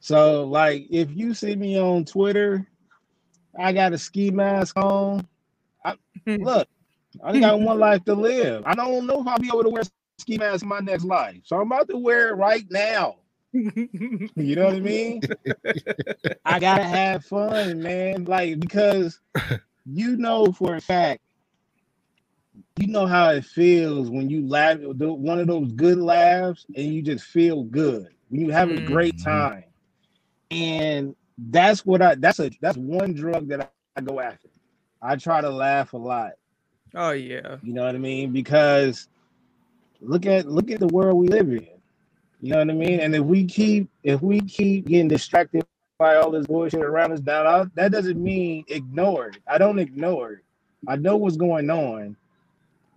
[0.00, 2.66] so like if you see me on twitter
[3.58, 5.26] i got a ski mask on
[5.84, 5.94] I,
[6.26, 6.68] look,
[7.22, 8.62] I got one life to live.
[8.66, 9.82] I don't know if I'll be able to wear
[10.18, 13.16] ski mask in my next life, so I'm about to wear it right now.
[13.52, 15.20] You know what I mean?
[16.44, 18.24] I gotta have fun, man.
[18.24, 19.20] Like because
[19.86, 21.22] you know for a fact,
[22.78, 27.02] you know how it feels when you laugh one of those good laughs and you
[27.02, 29.18] just feel good when you have a great Mhm.
[29.18, 29.64] time.
[30.50, 34.48] And that's what I that's a that's one drug that I, I go after.
[35.02, 36.32] I try to laugh a lot.
[36.94, 37.58] oh yeah.
[37.62, 38.32] You know what I mean?
[38.32, 39.08] Because
[40.00, 41.66] look at look at the world we live in.
[42.40, 43.00] You know what I mean?
[43.00, 45.64] And if we keep if we keep getting distracted
[45.98, 49.38] by all this bullshit around us down, I, that doesn't mean ignore it.
[49.46, 50.44] I don't ignore it.
[50.86, 52.16] I know what's going on,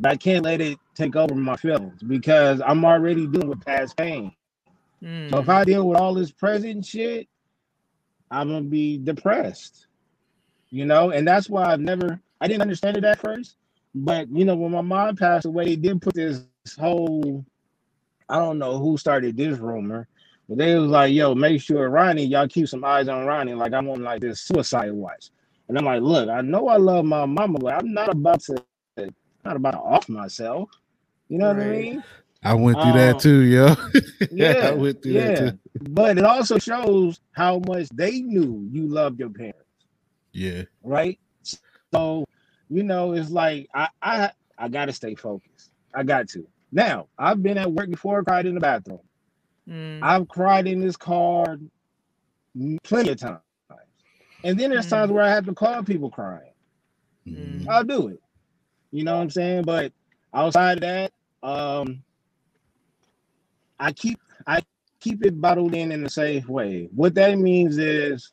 [0.02, 3.98] but I can't let it take over my feelings because I'm already dealing with past
[3.98, 4.34] pain.
[5.32, 5.50] So if Mm.
[5.50, 7.28] I deal with all this present shit,
[8.32, 9.88] I'm gonna be depressed.
[10.72, 13.58] You know, and that's why I've never I didn't understand it at first.
[13.96, 16.44] But you know, when my mom passed away, they did put this
[16.80, 17.46] whole
[18.30, 20.08] I don't know who started this rumor,
[20.50, 23.56] but they was like, yo, make sure Ronnie, y'all keep some eyes on Ronnie.
[23.56, 25.32] Like I'm on like this suicide watch.
[25.70, 28.64] And I'm like, look, I know I love my mama, but I'm not about to
[29.46, 30.70] not about to off myself.
[31.30, 32.04] You know what I mean?
[32.44, 33.76] I went through Um, that too, yo.
[34.32, 35.28] Yeah, I went through yeah.
[35.28, 35.60] that too.
[35.92, 39.60] But it also shows how much they knew you loved your parents,
[40.34, 40.64] Yeah.
[40.84, 41.20] right?
[41.94, 42.26] So,
[42.70, 45.72] you know, it's like I I I gotta stay focused.
[45.94, 46.48] I got to.
[46.72, 49.00] Now, I've been at work before, cried in the bathroom.
[49.68, 50.00] Mm.
[50.02, 51.60] I've cried in this car
[52.84, 53.40] plenty of times.
[54.44, 55.14] And then there's times Mm.
[55.16, 56.54] where I have to call people crying.
[57.28, 57.68] Mhm.
[57.68, 58.20] I'll do it.
[58.92, 59.64] You know what I'm saying?
[59.64, 59.94] But
[60.34, 61.12] outside of that,
[61.44, 62.04] um,
[63.80, 64.62] I keep I
[65.00, 66.90] keep it bottled in in a safe way.
[66.94, 68.32] What that means is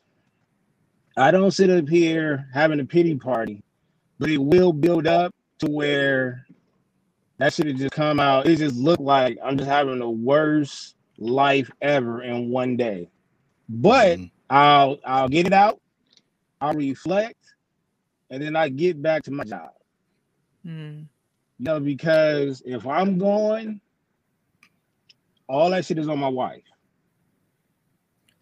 [1.17, 3.63] I don't sit up here having a pity party,
[4.19, 6.45] but it will build up to where
[7.39, 8.47] that should have just come out.
[8.47, 13.09] It just looked like I'm just having the worst life ever in one day.
[13.69, 14.31] But Mhm.
[14.49, 15.81] I'll I'll get it out,
[16.61, 17.37] I'll reflect,
[18.29, 19.71] and then I get back to my job.
[20.65, 21.05] Mm.
[21.59, 23.81] You know, because if I'm going,
[25.47, 26.63] all that shit is on my wife.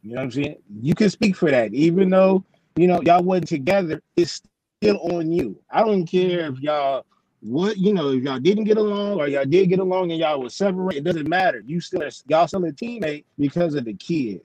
[0.03, 0.57] You know what I'm saying?
[0.81, 2.43] You can speak for that, even though
[2.75, 4.01] you know y'all wasn't together.
[4.15, 4.41] It's
[4.81, 5.59] still on you.
[5.69, 7.05] I don't care if y'all
[7.41, 10.41] what you know if y'all didn't get along or y'all did get along and y'all
[10.41, 10.99] was separated.
[10.99, 11.63] It doesn't matter.
[11.65, 14.41] You still y'all still a teammate because of the kid.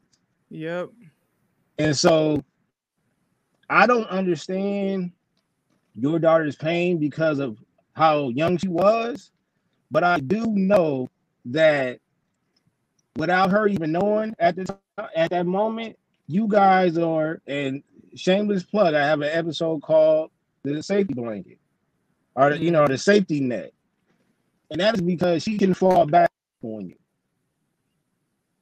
[0.50, 0.90] Yep.
[1.78, 2.42] And so
[3.68, 5.12] I don't understand
[5.94, 7.58] your daughter's pain because of
[7.94, 9.30] how young she was,
[9.90, 11.08] but I do know
[11.46, 11.98] that
[13.16, 17.82] without her even knowing at the time, at that moment, you guys are and
[18.14, 18.94] shameless plug.
[18.94, 20.30] I have an episode called
[20.62, 21.58] the safety blanket,
[22.34, 23.72] or you know the safety net,
[24.70, 26.30] and that is because she can fall back
[26.62, 26.96] on you.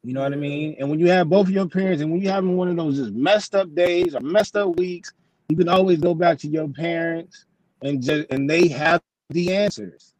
[0.03, 0.77] You know what I mean?
[0.79, 2.97] And when you have both of your parents, and when you're having one of those
[2.97, 5.13] just messed up days or messed up weeks,
[5.51, 7.47] you can always go back to your parents
[7.83, 10.15] and just and they have the answers.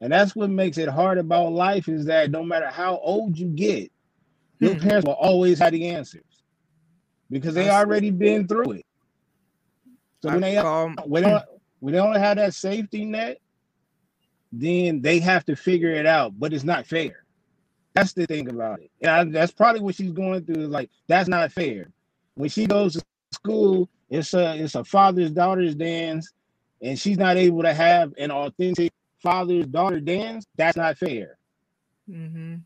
[0.00, 3.48] And that's what makes it hard about life is that no matter how old you
[3.48, 3.90] get,
[4.60, 4.78] your Hmm.
[4.78, 6.24] parents will always have the answers
[7.30, 8.86] because they already been through it.
[10.22, 11.44] So when they call, when they don't
[11.80, 13.38] when they don't have that safety net,
[14.52, 16.38] then they have to figure it out.
[16.38, 17.24] But it's not fair.
[17.94, 18.90] That's the thing about it.
[19.02, 20.66] And I, that's probably what she's going through.
[20.68, 21.90] Like that's not fair.
[22.34, 26.32] When she goes to school, it's a it's a father's daughter's dance,
[26.82, 28.92] and she's not able to have an authentic
[29.22, 30.44] father's daughter dance.
[30.56, 31.38] That's not fair.
[32.08, 32.56] hmm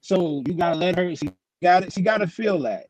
[0.00, 1.14] So you gotta let her.
[1.16, 1.30] She
[1.62, 1.92] got it.
[1.92, 2.86] She gotta feel that,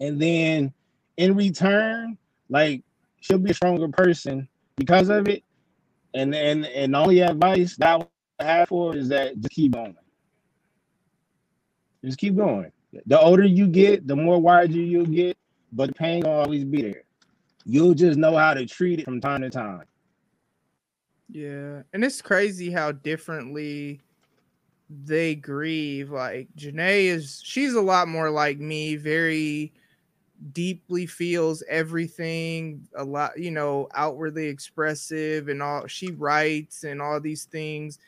[0.00, 0.72] and then
[1.16, 2.16] in return,
[2.48, 2.82] like
[3.20, 5.42] she'll be a stronger person because of it.
[6.14, 8.08] And and and the only advice that
[8.40, 9.96] I have for is that just keep going.
[12.04, 12.72] Just keep going.
[13.06, 15.36] The older you get, the more wiser you'll get,
[15.74, 17.02] but the pain will always be there.
[17.66, 19.82] You'll just know how to treat it from time to time.
[21.28, 24.00] Yeah, and it's crazy how differently
[25.04, 26.10] they grieve.
[26.10, 29.72] Like Janae is, she's a lot more like me, very
[30.52, 35.86] deeply feels everything, a lot, you know, outwardly expressive and all.
[35.86, 37.98] She writes and all these things.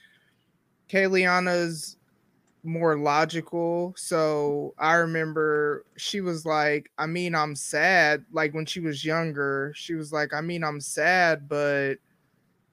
[0.89, 1.97] Kayliana's
[2.67, 3.95] more logical.
[3.97, 8.25] So I remember she was like, I mean, I'm sad.
[8.33, 11.95] Like when she was younger, she was like, I mean, I'm sad, but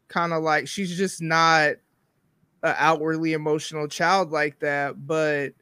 [0.08, 1.76] kind of like she's just not
[2.64, 5.08] an outwardly emotional child like that.
[5.08, 5.54] But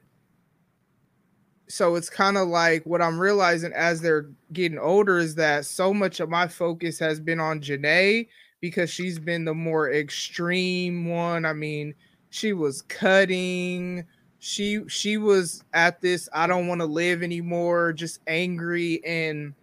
[1.67, 5.93] so it's kind of like what I'm realizing as they're getting older is that so
[5.93, 8.27] much of my focus has been on Janae
[8.59, 11.45] because she's been the more extreme one.
[11.45, 11.95] I mean,
[12.29, 14.05] she was cutting,
[14.43, 19.53] she she was at this I don't want to live anymore, just angry and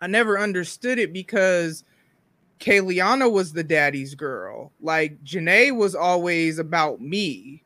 [0.00, 1.82] I never understood it because
[2.60, 4.70] Kayliana was the daddy's girl.
[4.80, 7.64] Like Janae was always about me.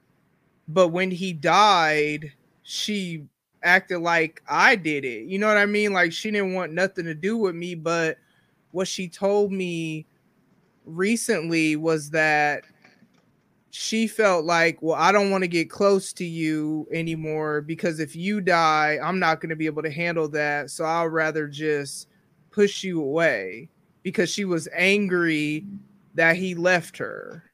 [0.66, 2.32] But when he died,
[2.62, 3.26] she
[3.62, 5.26] acted like I did it.
[5.26, 5.92] You know what I mean?
[5.92, 7.74] Like she didn't want nothing to do with me.
[7.74, 8.16] But
[8.70, 10.06] what she told me
[10.86, 12.64] recently was that
[13.70, 18.16] she felt like, well, I don't want to get close to you anymore because if
[18.16, 20.70] you die, I'm not going to be able to handle that.
[20.70, 22.08] So I'll rather just
[22.50, 23.68] push you away
[24.02, 25.66] because she was angry
[26.14, 27.44] that he left her.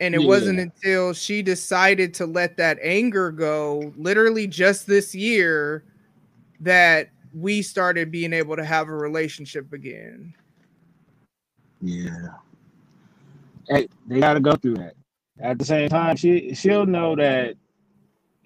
[0.00, 0.26] And it yeah.
[0.26, 5.84] wasn't until she decided to let that anger go, literally just this year,
[6.60, 10.34] that we started being able to have a relationship again.
[11.80, 12.28] Yeah.
[13.72, 14.92] Hey, they got to go through that.
[15.40, 17.54] At the same time, she she'll know that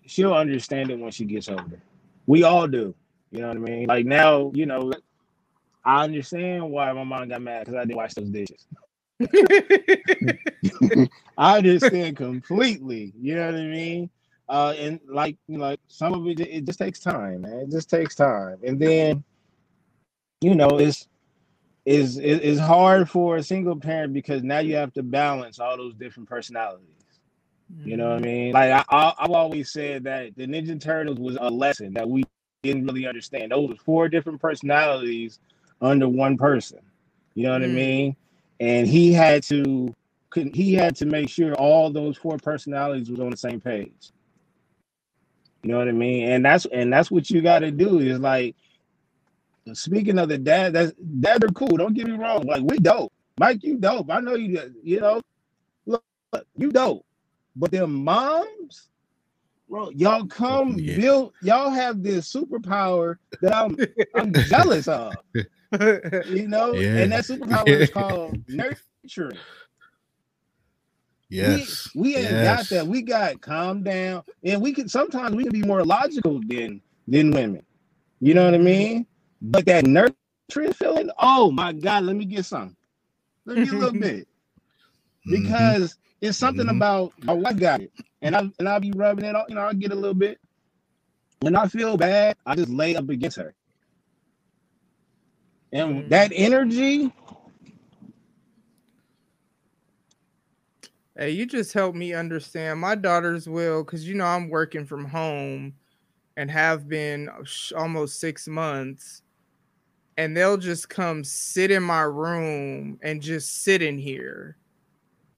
[0.07, 1.83] she'll understand it when she gets older.
[2.27, 2.95] We all do.
[3.33, 3.87] You know what I mean?
[3.87, 4.93] Like now, you know,
[5.85, 8.69] I understand why my mom got mad because I didn't wash those dishes.
[11.37, 13.13] I understand completely.
[13.21, 14.09] You know what I mean?
[14.49, 17.63] Uh, and like you know, like some of it, it just takes time, man.
[17.63, 19.25] It just takes time, and then
[20.41, 21.09] you know, it's
[21.87, 25.95] is is hard for a single parent because now you have to balance all those
[25.95, 26.89] different personalities.
[27.85, 28.25] You know what I mm-hmm.
[28.25, 28.53] mean?
[28.53, 32.25] Like I, I, have always said that the Ninja Turtles was a lesson that we
[32.63, 33.53] didn't really understand.
[33.53, 35.39] Those were four different personalities
[35.81, 36.81] under one person.
[37.35, 37.71] You know what mm.
[37.71, 38.17] I mean?
[38.61, 39.95] And he had to
[40.35, 44.11] he had to make sure all those four personalities was on the same page.
[45.63, 46.29] You know what I mean?
[46.29, 48.57] And that's and that's what you got to do is like
[49.75, 51.77] speaking of the dad, that's dads are cool.
[51.77, 52.47] Don't get me wrong.
[52.47, 53.13] Like we dope.
[53.39, 54.11] Mike, you dope.
[54.11, 55.23] I know you you know,
[55.87, 56.03] look,
[56.57, 57.05] you dope.
[57.55, 58.89] But them moms,
[59.69, 60.97] bro, y'all come yeah.
[60.97, 63.77] build, y'all have this superpower that I'm
[64.15, 65.15] I'm jealous of.
[65.35, 66.99] you know, yeah.
[66.99, 69.39] and that superpower is called nurturing.
[71.29, 72.45] Yes, we, we ain't yes.
[72.45, 72.87] got that.
[72.87, 77.33] We got calm down, and we can sometimes we can be more logical than than
[77.33, 77.63] women.
[78.21, 79.07] You know what I mean?
[79.41, 82.77] But that nurturing feeling, oh my God, let me get some.
[83.45, 84.29] Let me get a little bit.
[85.27, 85.43] Mm-hmm.
[85.43, 86.27] Because mm-hmm.
[86.27, 86.77] it's something mm-hmm.
[86.77, 87.93] about my wife got it.
[88.23, 90.39] And I and I'll be rubbing it, on, you know, I'll get a little bit.
[91.41, 93.55] When I feel bad, I just lay up against her.
[95.73, 96.09] And mm-hmm.
[96.09, 97.13] that energy.
[101.19, 102.81] Hey, you just helped me understand.
[102.81, 105.75] My daughters will, because you know I'm working from home
[106.37, 107.31] and have been
[107.75, 109.23] almost six months
[110.17, 114.57] and they'll just come sit in my room and just sit in here.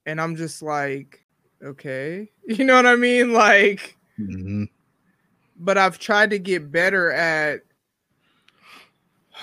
[0.06, 1.24] And I'm just like,
[1.62, 2.30] okay.
[2.46, 3.34] You know what I mean?
[3.34, 4.64] Like, mm-hmm.
[5.58, 7.60] but I've tried to get better at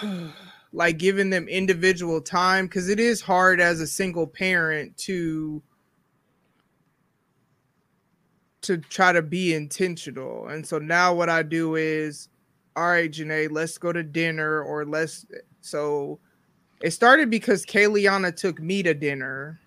[0.73, 5.61] like giving them individual time because it is hard as a single parent to
[8.61, 10.47] to try to be intentional.
[10.47, 12.29] And so now what I do is
[12.76, 15.26] all right, Janae, let's go to dinner or let's.
[15.61, 16.19] So
[16.82, 19.59] it started because Kayliana took me to dinner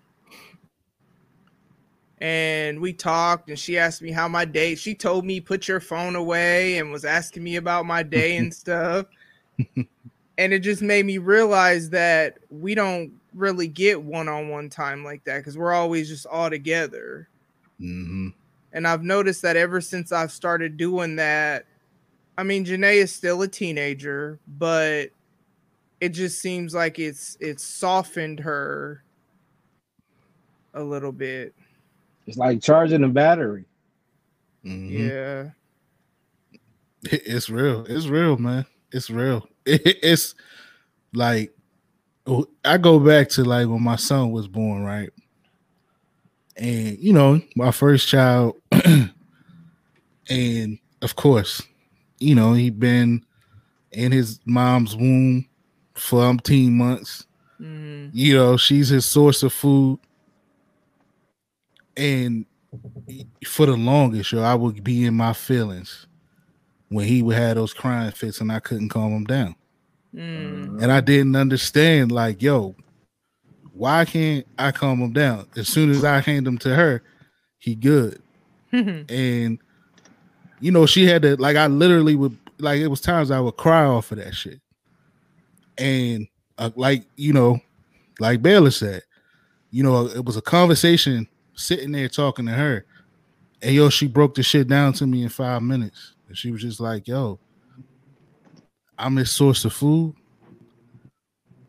[2.21, 5.79] and we talked and she asked me how my day she told me put your
[5.79, 9.05] phone away and was asking me about my day and stuff
[9.75, 15.37] and it just made me realize that we don't really get one-on-one time like that
[15.37, 17.29] because we're always just all together
[17.79, 18.29] mm-hmm.
[18.73, 21.65] and i've noticed that ever since i've started doing that
[22.39, 25.09] I mean, Janae is still a teenager, but
[25.99, 29.03] it just seems like it's it's softened her
[30.73, 31.53] a little bit.
[32.27, 33.65] It's like charging a battery.
[34.63, 35.09] Mm-hmm.
[35.09, 35.49] Yeah.
[37.03, 37.85] It's real.
[37.89, 38.65] It's real, man.
[38.93, 39.45] It's real.
[39.65, 40.33] It's
[41.13, 41.53] like
[42.25, 45.09] oh, I go back to like when my son was born, right?
[46.55, 48.55] And you know, my first child,
[50.29, 51.61] and of course,
[52.19, 53.25] you know, he'd been
[53.91, 55.47] in his mom's womb
[55.93, 57.25] for umpteen months.
[57.59, 58.11] Mm.
[58.13, 59.99] You know, she's his source of food.
[61.97, 62.45] And
[63.45, 66.07] for the longest, yo, I would be in my feelings
[66.89, 69.55] when he would have those crying fits and I couldn't calm him down.
[70.15, 70.81] Mm.
[70.81, 72.75] And I didn't understand, like, yo,
[73.73, 75.47] why can't I calm him down?
[75.55, 77.03] As soon as I hand him to her,
[77.57, 78.21] he good.
[78.71, 79.59] and
[80.59, 83.57] you know, she had to like I literally would like it was times I would
[83.57, 84.59] cry off of that shit.
[85.77, 87.59] And uh, like, you know,
[88.19, 89.03] like Baylor said,
[89.71, 92.85] you know, it was a conversation sitting there talking to her.
[93.61, 96.15] And yo, she broke the shit down to me in five minutes.
[96.27, 97.39] And she was just like, yo,
[98.97, 100.15] I'm this source of food.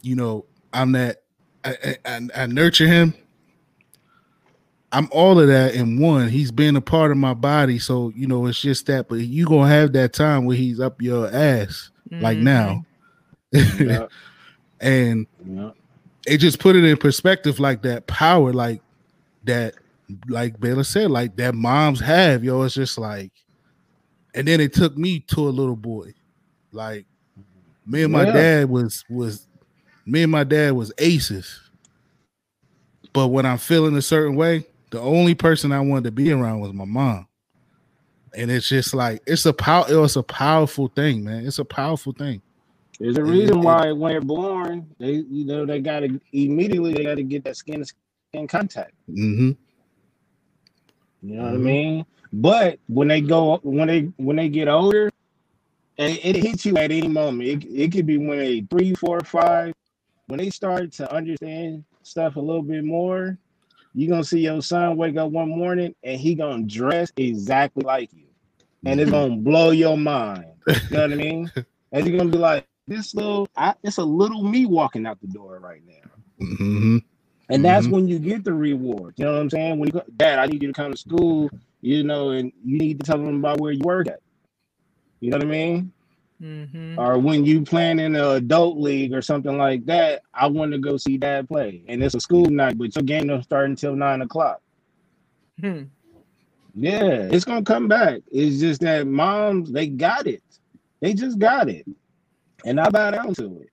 [0.03, 1.23] You know, I'm that
[1.65, 3.15] I, I, I nurture him.
[4.93, 6.29] I'm all of that in one.
[6.29, 9.09] He's been a part of my body, so you know it's just that.
[9.09, 12.23] But you gonna have that time where he's up your ass, mm-hmm.
[12.23, 12.85] like now,
[13.53, 14.07] yeah.
[14.81, 15.71] and yeah.
[16.27, 18.83] it just put it in perspective, like that power, like
[19.45, 19.75] that,
[20.29, 22.43] like Baylor said, like that moms have.
[22.43, 23.31] Yo, it's just like,
[24.35, 26.15] and then it took me to a little boy,
[26.73, 27.07] like
[27.87, 28.33] me and my yeah.
[28.33, 29.47] dad was was
[30.05, 31.61] me and my dad was aces.
[33.13, 36.61] But when I'm feeling a certain way, the only person I wanted to be around
[36.61, 37.27] was my mom.
[38.35, 41.47] And it's just like it's a power it's a powerful thing, man.
[41.47, 42.43] It's a powerful thing.
[43.01, 47.23] There's a reason why when they're born, they you know they gotta immediately they gotta
[47.23, 48.93] get that skin to skin contact.
[49.09, 49.53] Mm-hmm.
[51.23, 51.43] You know mm-hmm.
[51.43, 51.65] what I mm-hmm.
[51.65, 52.07] mean?
[52.33, 55.11] But when they go when they when they get older,
[55.97, 57.49] it, it hits you at any moment.
[57.49, 59.75] It, it could be when they three, four, five,
[60.27, 63.37] when they start to understand stuff a little bit more,
[63.95, 68.13] you're gonna see your son wake up one morning and he gonna dress exactly like
[68.13, 68.27] you.
[68.85, 70.47] And it's gonna blow your mind.
[70.67, 71.53] You know what I mean?
[71.93, 75.27] And you're gonna be like, this little I, it's a little me walking out the
[75.27, 76.47] door right now.
[76.47, 76.99] Mm-hmm.
[77.49, 77.95] And that's mm-hmm.
[77.95, 79.15] when you get the reward.
[79.17, 79.79] You know what I'm saying?
[79.81, 82.79] When you go, Dad, I need you to come to school, you know, and you
[82.79, 84.21] need to tell them about where you work at.
[85.19, 85.93] You know what I mean?
[86.41, 86.99] Mm-hmm.
[86.99, 90.79] Or when you playing in an adult league or something like that, I want to
[90.79, 91.83] go see dad play.
[91.89, 94.63] And it's a school night, but your game don't start until nine o'clock.
[95.61, 95.83] Hmm.
[96.75, 98.21] Yeah, it's gonna come back.
[98.31, 100.43] It's just that moms, they got it.
[101.01, 101.87] They just got it.
[102.65, 103.71] And I bow down to it.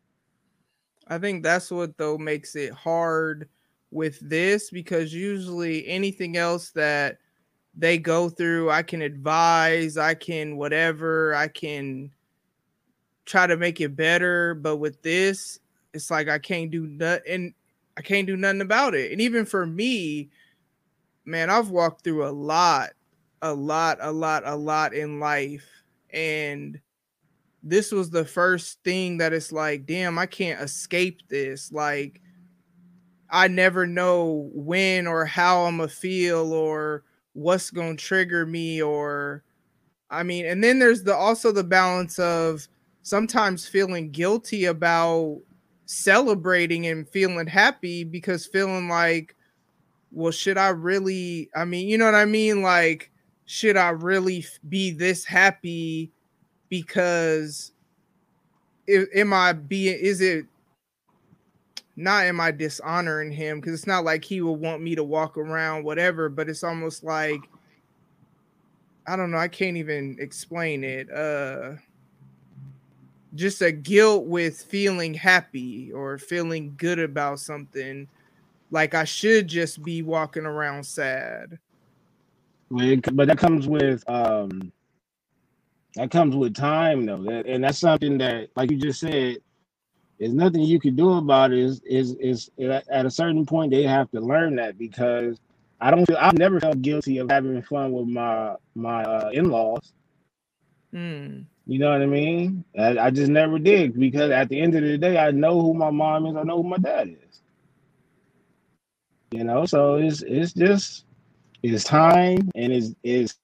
[1.07, 3.47] I think that's what though makes it hard
[3.91, 7.19] with this because usually anything else that
[7.75, 12.11] they go through, I can advise, I can whatever, I can
[13.27, 15.59] try to make it better, but with this,
[15.93, 17.53] it's like I can't do nothing.
[17.97, 19.11] I can't do nothing about it.
[19.11, 20.29] And even for me,
[21.25, 22.91] man, I've walked through a lot,
[23.41, 25.67] a lot, a lot, a lot in life,
[26.11, 26.79] and
[27.61, 31.71] this was the first thing that it's like, damn, I can't escape this.
[31.71, 32.21] Like,
[33.29, 37.03] I never know when or how I'm gonna feel or
[37.33, 39.43] what's gonna trigger me or
[40.09, 42.67] I mean, and then there's the also the balance of
[43.07, 45.39] sometimes feeling guilty about
[45.85, 49.33] celebrating and feeling happy because feeling like
[50.11, 52.61] well should i really i mean you know what i mean?
[52.61, 53.09] Like
[53.45, 56.11] should i really be this happy
[56.67, 57.71] because
[58.89, 60.45] am i being is it
[61.95, 63.61] not am i dishonoring him?
[63.61, 67.05] Because it's not like he will want me to walk around whatever but it's almost
[67.05, 67.39] like
[69.07, 71.71] i don't know i can't even explain it uh
[73.37, 78.07] just a guilt with feeling happy or feeling good about something
[78.71, 81.57] like i should just be walking around sad.
[82.69, 84.71] But that comes with um
[85.95, 87.23] that comes with time though.
[87.29, 89.37] And that's something that like you just said
[90.19, 91.59] there's nothing you can do about it.
[91.59, 95.39] Is is is at a certain point they have to learn that because
[95.79, 99.93] i don't feel i've never felt guilty of having fun with my my uh, in-laws.
[100.93, 101.45] Mm.
[101.67, 102.63] You know what I mean?
[102.79, 105.73] I, I, just never did because at the end of the day, I know who
[105.73, 106.37] my mom is.
[106.37, 107.41] I know who my dad is.
[109.31, 111.03] You know, so it's it's just
[111.61, 113.35] it's time and it's is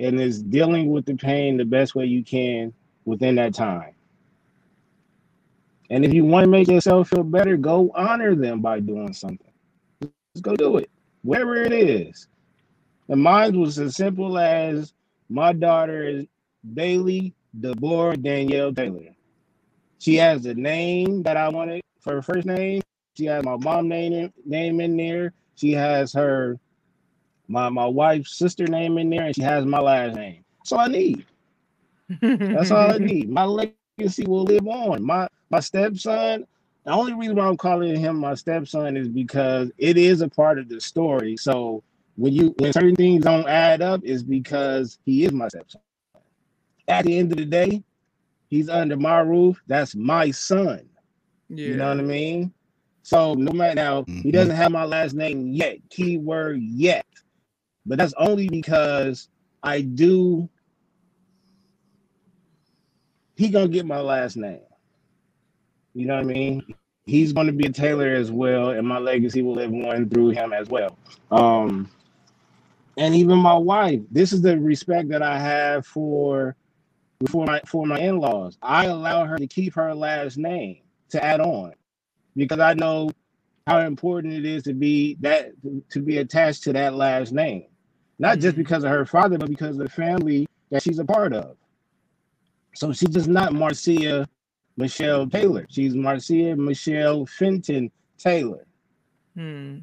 [0.00, 2.72] and it's dealing with the pain the best way you can
[3.04, 3.94] within that time.
[5.90, 9.52] And if you want to make yourself feel better, go honor them by doing something.
[10.02, 10.90] Just go do it,
[11.22, 12.28] wherever it is.
[13.08, 14.94] And mine was as simple as
[15.28, 16.26] my daughter is
[16.74, 19.14] Bailey Deborah Danielle Taylor.
[19.98, 22.82] She has the name that I wanted for her first name.
[23.16, 25.32] She has my mom name name in there.
[25.56, 26.58] She has her
[27.48, 30.44] my my wife's sister name in there, and she has my last name.
[30.58, 31.26] That's all I need.
[32.52, 33.30] That's all I need.
[33.30, 35.04] My legacy will live on.
[35.04, 36.46] My my stepson.
[36.84, 40.58] The only reason why I'm calling him my stepson is because it is a part
[40.58, 41.36] of the story.
[41.36, 41.82] So
[42.16, 45.80] when you when certain things don't add up, is because he is my stepson
[46.88, 47.82] at the end of the day,
[48.48, 49.60] he's under my roof.
[49.66, 50.88] That's my son.
[51.48, 51.66] Yeah.
[51.68, 52.52] You know what I mean?
[53.02, 54.20] So no matter now, mm-hmm.
[54.20, 55.78] he doesn't have my last name yet.
[55.90, 57.06] Keyword yet.
[57.86, 59.28] But that's only because
[59.62, 60.48] I do
[63.36, 64.60] he gonna get my last name.
[65.94, 66.74] You know what I mean?
[67.06, 70.30] He's going to be a Taylor as well, and my legacy will live on through
[70.30, 70.98] him as well.
[71.30, 71.90] Um,
[72.98, 74.00] and even my wife.
[74.10, 76.54] This is the respect that I have for
[77.26, 78.58] for my for my in-laws.
[78.62, 81.72] I allow her to keep her last name to add on
[82.36, 83.10] because I know
[83.66, 85.52] how important it is to be that
[85.90, 87.64] to be attached to that last name.
[88.18, 91.32] Not just because of her father, but because of the family that she's a part
[91.32, 91.56] of.
[92.74, 94.28] So she's just not Marcia
[94.76, 95.66] Michelle Taylor.
[95.70, 98.64] She's Marcia Michelle Fenton Taylor.
[99.34, 99.78] Hmm.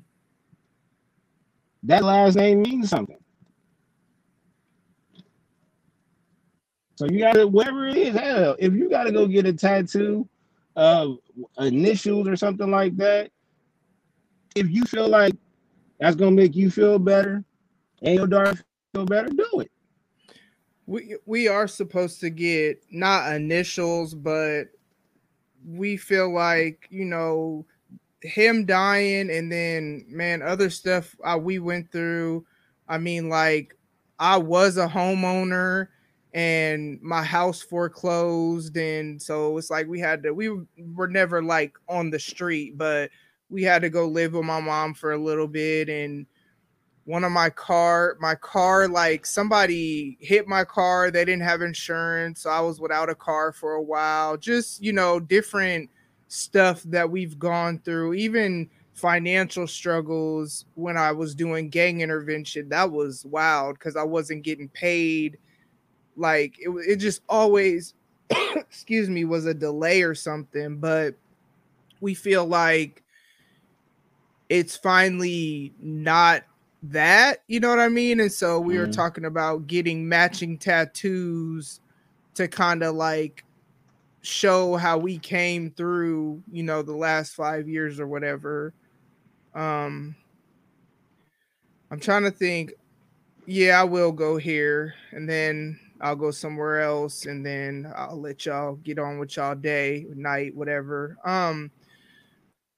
[1.83, 3.17] That last name means something.
[6.95, 10.27] So you gotta whatever it is, hell, if you gotta go get a tattoo
[10.75, 11.17] of
[11.59, 13.31] initials or something like that,
[14.55, 15.35] if you feel like
[15.99, 17.43] that's gonna make you feel better
[18.01, 18.57] and your daughter
[18.93, 19.71] feel better, do it.
[20.85, 24.65] We we are supposed to get not initials, but
[25.67, 27.65] we feel like you know
[28.21, 32.45] him dying and then man other stuff uh, we went through.
[32.87, 33.75] I mean, like
[34.17, 35.89] I was a homeowner
[36.35, 40.49] and my house foreclosed and so it's like we had to we
[40.93, 43.09] were never like on the street but
[43.49, 46.25] we had to go live with my mom for a little bit and
[47.05, 52.41] one of my car my car like somebody hit my car they didn't have insurance
[52.41, 55.89] so i was without a car for a while just you know different
[56.27, 62.91] stuff that we've gone through even financial struggles when i was doing gang intervention that
[62.91, 65.37] was wild because i wasn't getting paid
[66.15, 67.93] like it, it just always
[68.55, 71.15] excuse me was a delay or something but
[72.01, 73.03] we feel like
[74.49, 76.43] it's finally not
[76.83, 78.91] that you know what i mean and so we were Mhm.
[78.95, 81.79] talking about getting matching tattoos
[82.35, 83.45] to kind of like
[84.23, 88.73] show how we came through you know the last five years or whatever
[89.55, 90.15] um
[91.91, 92.73] i'm trying to think
[93.45, 98.45] yeah i will go here and then i'll go somewhere else and then i'll let
[98.45, 101.71] y'all get on with y'all day night whatever um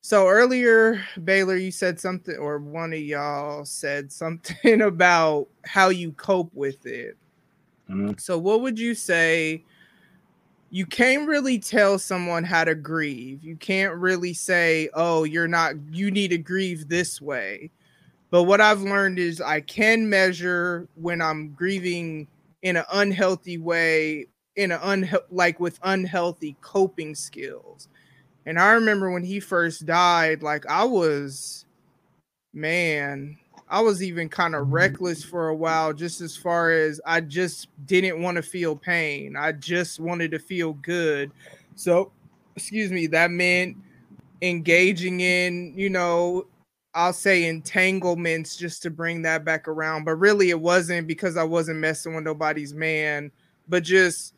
[0.08, 6.14] so earlier, Baylor, you said something, or one of y'all said something about how you
[6.14, 7.18] cope with it.
[7.90, 8.18] Mhm.
[8.18, 9.66] So, what would you say?
[10.70, 13.44] You can't really tell someone how to grieve.
[13.44, 17.70] You can't really say, oh, you're not, you need to grieve this way.
[18.32, 22.28] But what I've learned is I can measure when I'm grieving
[22.62, 27.88] in an unhealthy way, in an unhe- like with unhealthy coping skills.
[28.46, 31.66] And I remember when he first died, like I was,
[32.54, 33.38] man,
[33.70, 37.68] I was even kind of reckless for a while, just as far as I just
[37.86, 39.36] didn't want to feel pain.
[39.36, 41.32] I just wanted to feel good.
[41.76, 42.12] So,
[42.56, 43.76] excuse me, that meant
[44.42, 46.48] engaging in, you know,
[46.98, 50.04] I'll say entanglements just to bring that back around.
[50.04, 53.32] But really, it wasn't because I wasn't messing with nobody's man,
[53.70, 54.34] but just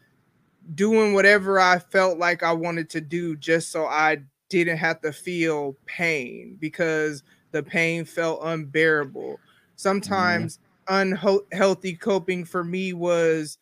[0.76, 4.18] doing whatever I felt like I wanted to do just so I
[4.50, 9.36] didn't have to feel pain because the pain felt unbearable.
[9.36, 9.44] Mm-hmm.
[9.78, 13.58] Sometimes unhealthy coping for me was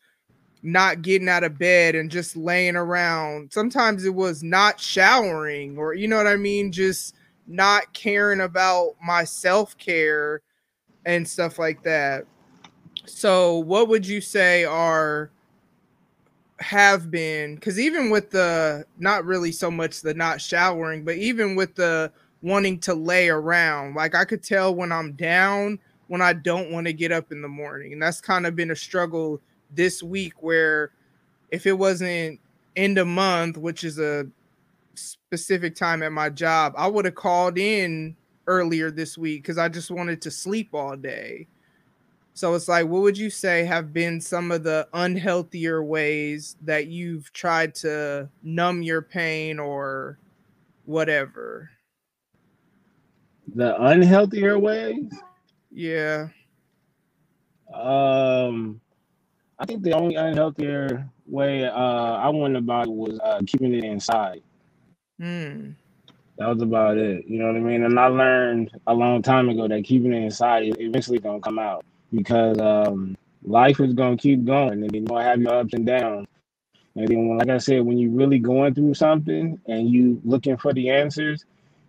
[0.64, 3.52] not getting out of bed and just laying around.
[3.52, 7.14] Sometimes it was not showering or you know what I mean, just
[7.48, 10.42] not caring about my self-care
[11.06, 12.24] and stuff like that.
[13.06, 15.30] So, what would you say are
[16.60, 21.54] have been because even with the not really so much the not showering, but even
[21.56, 25.78] with the wanting to lay around, like I could tell when I'm down
[26.08, 27.92] when I don't want to get up in the morning.
[27.92, 29.40] And that's kind of been a struggle
[29.70, 30.90] this week where
[31.50, 32.40] if it wasn't
[32.76, 34.26] end of month, which is a
[34.98, 39.68] specific time at my job, I would have called in earlier this week because I
[39.68, 41.46] just wanted to sleep all day.
[42.34, 46.86] So it's like, what would you say have been some of the unhealthier ways that
[46.86, 50.18] you've tried to numb your pain or
[50.84, 51.70] whatever?
[53.54, 55.12] The unhealthier ways.
[55.72, 56.28] Yeah.
[57.74, 58.80] Um,
[59.58, 63.84] I think the only unhealthier way uh, I went about it was uh, keeping it
[63.84, 64.42] inside.
[65.18, 65.72] Hmm.
[66.38, 67.26] That was about it.
[67.26, 67.82] You know what I mean?
[67.84, 71.58] And I learned a long time ago that keeping it inside is eventually gonna come
[71.58, 75.86] out because um, life is gonna keep going, and you're gonna have your ups and
[75.86, 76.26] downs.
[76.96, 80.56] And then, when, like I said, when you're really going through something and you looking
[80.56, 81.44] for the answers,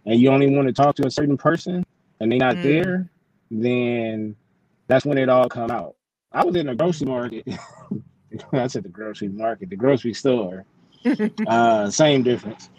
[0.05, 1.83] and you only want to talk to a certain person,
[2.19, 2.63] and they're not Mm.
[2.63, 3.09] there,
[3.51, 4.35] then
[4.87, 5.95] that's when it all come out.
[6.31, 7.47] I was in a grocery market.
[8.53, 10.65] I said the grocery market, the grocery store,
[11.45, 12.69] uh, same difference.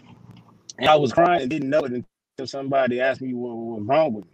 [0.81, 4.15] And I was crying and didn't know it until somebody asked me what was wrong
[4.15, 4.31] with me.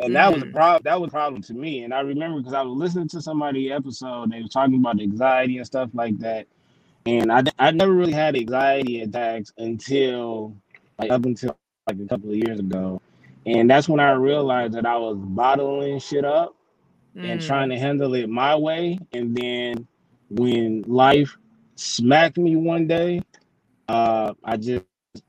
[0.00, 0.54] And that was a Mm.
[0.54, 0.82] problem.
[0.84, 1.84] That was a problem to me.
[1.84, 5.58] And I remember because I was listening to somebody episode, they were talking about anxiety
[5.58, 6.48] and stuff like that.
[7.06, 10.56] And I, I never really had anxiety attacks until
[10.98, 11.56] like up until
[11.88, 13.02] like a couple of years ago.
[13.46, 16.56] And that's when I realized that I was bottling shit up
[17.22, 17.42] and Mm.
[17.42, 18.98] trying to handle it my way.
[19.14, 19.88] And then
[20.30, 21.36] when life
[21.76, 23.22] smacked me one day,
[23.88, 24.84] uh, I just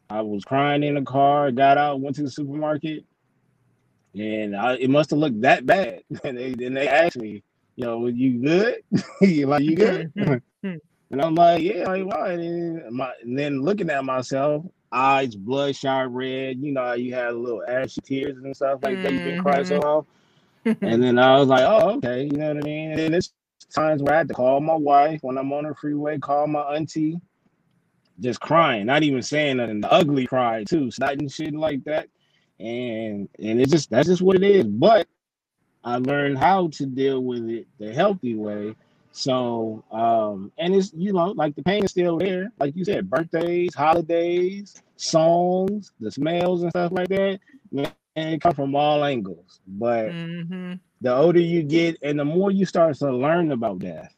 [0.10, 3.06] I was crying in the car, got out, went to the supermarket,
[4.14, 6.04] and I, it must have looked that bad.
[6.24, 7.44] and they they asked me,
[7.76, 8.84] "Yo, you good?
[9.22, 10.42] you like you good?" Mhm.
[11.12, 16.14] and I'm like, "Yeah, like why?" And, my, and then looking at myself, eyes bloodshot
[16.14, 16.60] red.
[16.60, 19.14] You know, you had a little ashy tears and stuff like that.
[19.14, 20.06] You've been crying so long.
[20.82, 22.92] And then I was like, oh, okay, you know what I mean?
[22.92, 23.34] And then there's
[23.74, 26.62] times where I had to call my wife when I'm on the freeway, call my
[26.76, 27.20] auntie,
[28.20, 32.08] just crying, not even saying nothing, the ugly cry too, snotting shit like that.
[32.60, 34.66] And and it's just that's just what it is.
[34.66, 35.08] But
[35.84, 38.76] I learned how to deal with it the healthy way.
[39.12, 43.10] So um, and it's you know, like the pain is still there, like you said,
[43.10, 47.40] birthdays, holidays, songs, the smells and stuff like that.
[47.72, 49.60] Man, it come from all angles.
[49.68, 50.80] But Mhm.
[51.02, 54.16] the older you get and the more you start to learn about death,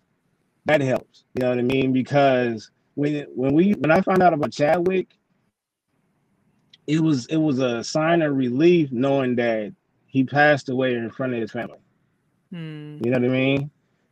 [0.65, 1.25] that helps.
[1.35, 1.93] You know what I mean?
[1.93, 5.19] Because when when we when I found out about Chadwick,
[6.87, 9.73] it was it was a sign of relief knowing that
[10.07, 11.79] he passed away in front of his family.
[12.53, 13.01] Mm.
[13.03, 13.71] You know what I mean?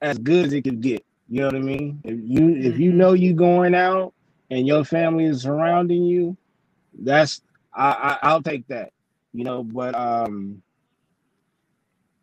[0.00, 1.04] as good as it could get.
[1.28, 2.00] You know what I mean?
[2.04, 2.92] If you if you Mhm.
[2.92, 4.14] know you going out
[4.50, 6.36] and your family is surrounding you,
[7.00, 7.42] that's
[7.74, 8.92] I, I I'll take that.
[9.32, 10.62] You know, but um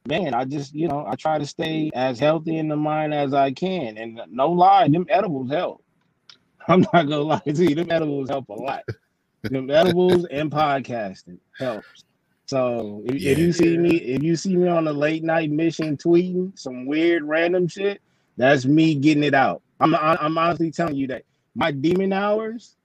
[0.07, 3.33] man, I just you know I try to stay as healthy in the mind as
[3.33, 5.83] I can, and no lie, them edibles help.
[6.67, 8.83] I'm not gonna lie to you, them edibles help a lot.
[9.43, 12.03] them edibles and podcasting helps.
[12.47, 15.97] So if, if you see me, if you see me on a late night mission
[15.97, 18.01] tweeting some weird random shit,
[18.37, 19.61] that's me getting it out.
[19.79, 21.23] I'm I'm honestly telling you that
[21.55, 22.75] my demon hours.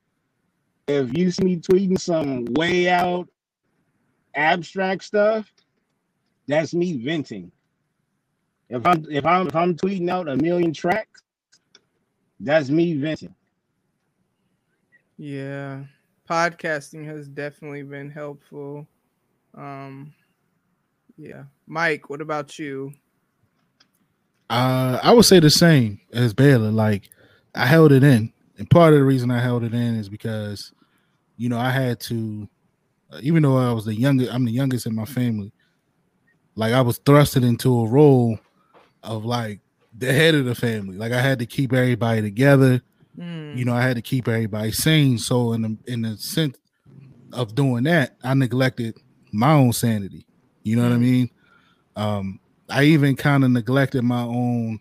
[0.87, 3.29] If you see me tweeting some way out
[4.35, 5.53] abstract stuff,
[6.47, 7.53] that's me venting.
[8.69, 11.23] If I'm if I'm if I'm tweeting out a million tracks,
[12.39, 13.35] that's me venting.
[15.19, 15.85] Yeah.
[16.29, 18.87] Podcasting has definitely been helpful.
[19.55, 20.15] Um
[21.17, 21.45] yeah.
[21.67, 22.95] Mike, what about you?
[24.49, 26.71] Uh, I would say the same as Baylor.
[26.73, 27.09] Like
[27.55, 30.71] I held it in, and part of the reason I held it in is because,
[31.39, 32.47] you know, I had to,
[33.11, 35.51] uh, even though I was the youngest, I'm the youngest in my family.
[36.57, 38.39] Like I was thrusted into a role
[39.03, 39.61] of like
[39.97, 40.99] the head of the family.
[40.99, 42.83] Like I had to keep everybody together.
[43.19, 43.57] Mm.
[43.57, 45.17] You know, I had to keep everybody sane.
[45.17, 46.59] So in the in the sense
[47.33, 48.99] of doing that, I neglected
[49.33, 50.27] my own sanity.
[50.65, 51.31] You know what I mean?
[51.97, 54.81] Um, I even kind of neglected my own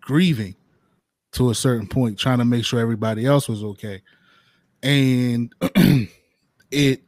[0.00, 0.56] grieving
[1.32, 4.02] to a certain point, trying to make sure everybody else was okay.
[4.82, 5.52] And
[6.70, 7.02] it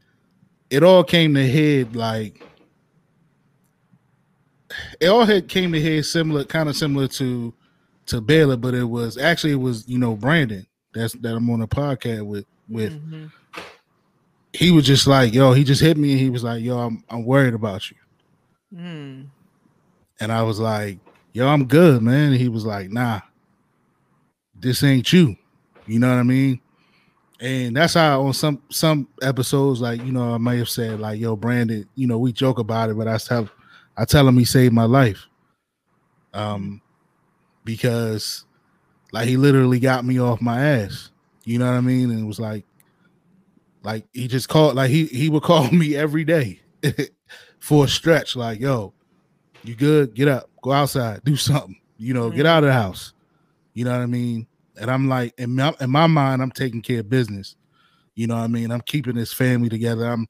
[0.71, 2.43] it all came to head like
[5.01, 7.53] it all had came to head similar, kind of similar to
[8.07, 11.63] to Baylor, but it was actually it was you know Brandon that's that I'm on
[11.63, 12.93] a podcast with with.
[12.93, 13.31] Mhm.
[14.55, 17.03] He was just like, yo, he just hit me and he was like, yo, I'm
[17.09, 17.97] I'm worried about you.
[18.75, 19.27] Mm.
[20.21, 20.99] And I was like,
[21.33, 22.33] yo, I'm good, man.
[22.33, 23.21] And he was like, nah,
[24.63, 25.37] this ain't you.
[25.87, 26.61] You know what I mean?
[27.41, 31.21] And that's how on some some episodes, like, you know, I may have said, like,
[31.21, 33.49] yo, Brandon, you know, we joke about it, but I tell
[33.97, 35.27] I tell him he saved my life.
[36.33, 36.81] Um,
[37.65, 38.47] because
[39.13, 41.11] like he literally got me off my ass.
[41.45, 42.11] You know what I mean?
[42.11, 42.65] And it was like,
[43.83, 46.61] like he just called, like he he would call me every day
[47.59, 48.95] for a stretch, like, yo,
[49.65, 50.15] you good?
[50.15, 51.77] Get up, go outside, do something.
[51.99, 53.13] You know, get out of the house.
[53.75, 54.47] You know what I mean?
[54.81, 57.57] And I'm like, in my, in my mind, I'm taking care of business.
[58.15, 58.71] You know what I mean?
[58.71, 60.07] I'm keeping this family together.
[60.07, 60.27] I'm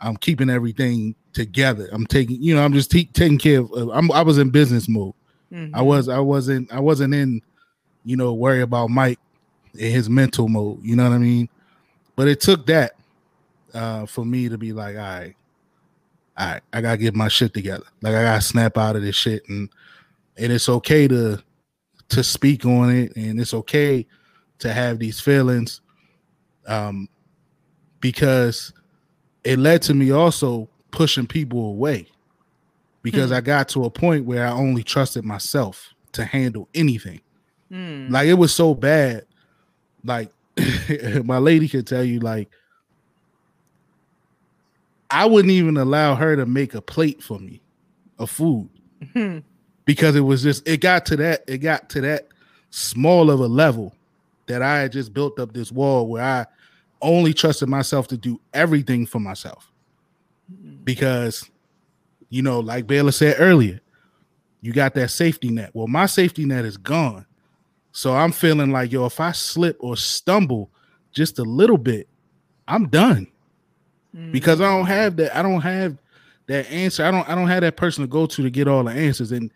[0.00, 1.88] I'm keeping everything together.
[1.92, 3.72] I'm taking, you know, I'm just te- taking care of.
[3.90, 5.14] I'm, I was in business mode.
[5.50, 5.84] I Mhm.
[5.86, 7.40] was, I wasn't, I wasn't in,
[8.04, 9.18] you know, worry about Mike
[9.74, 10.80] in his mental mode.
[10.82, 11.48] You know what I mean?
[12.16, 12.92] But it took that
[13.72, 15.34] uh, for me to be like, all right,
[16.36, 17.84] all right, I gotta get my shit together.
[18.02, 19.68] Like I gotta snap out of this shit, and
[20.36, 21.42] and it's okay to
[22.10, 24.06] to speak on it, and it's okay
[24.58, 25.80] to have these feelings.
[26.66, 27.08] Um,
[28.00, 28.72] because
[29.44, 32.06] it led to me also pushing people away
[33.02, 33.36] because Hmm.
[33.36, 37.20] I got to a point where I only trusted myself to handle anything.
[37.70, 38.08] Hmm.
[38.10, 39.26] Like it was so bad.
[40.04, 40.30] Like
[41.24, 42.48] my lady could tell you, like
[45.10, 47.60] I wouldn't even allow her to make a plate for me
[48.18, 48.68] of food
[49.12, 49.38] Hmm.
[49.84, 52.28] Because it was just it got to that it got to that
[52.70, 53.94] small of a level
[54.46, 56.46] that I had just built up this wall where I
[57.00, 59.70] only trusted myself to do everything for myself
[60.84, 61.48] because
[62.28, 63.80] you know like Baylor said earlier
[64.60, 67.26] you got that safety net well my safety net is gone
[67.92, 70.70] so I'm feeling like yo if I slip or stumble
[71.12, 72.08] just a little bit
[72.66, 73.28] I'm done
[74.30, 74.88] because I don't mm.
[74.88, 75.36] have that.
[75.36, 75.98] I don't have
[76.46, 77.04] that answer.
[77.04, 77.28] I don't.
[77.28, 79.32] I don't have that person to go to to get all the answers.
[79.32, 79.50] And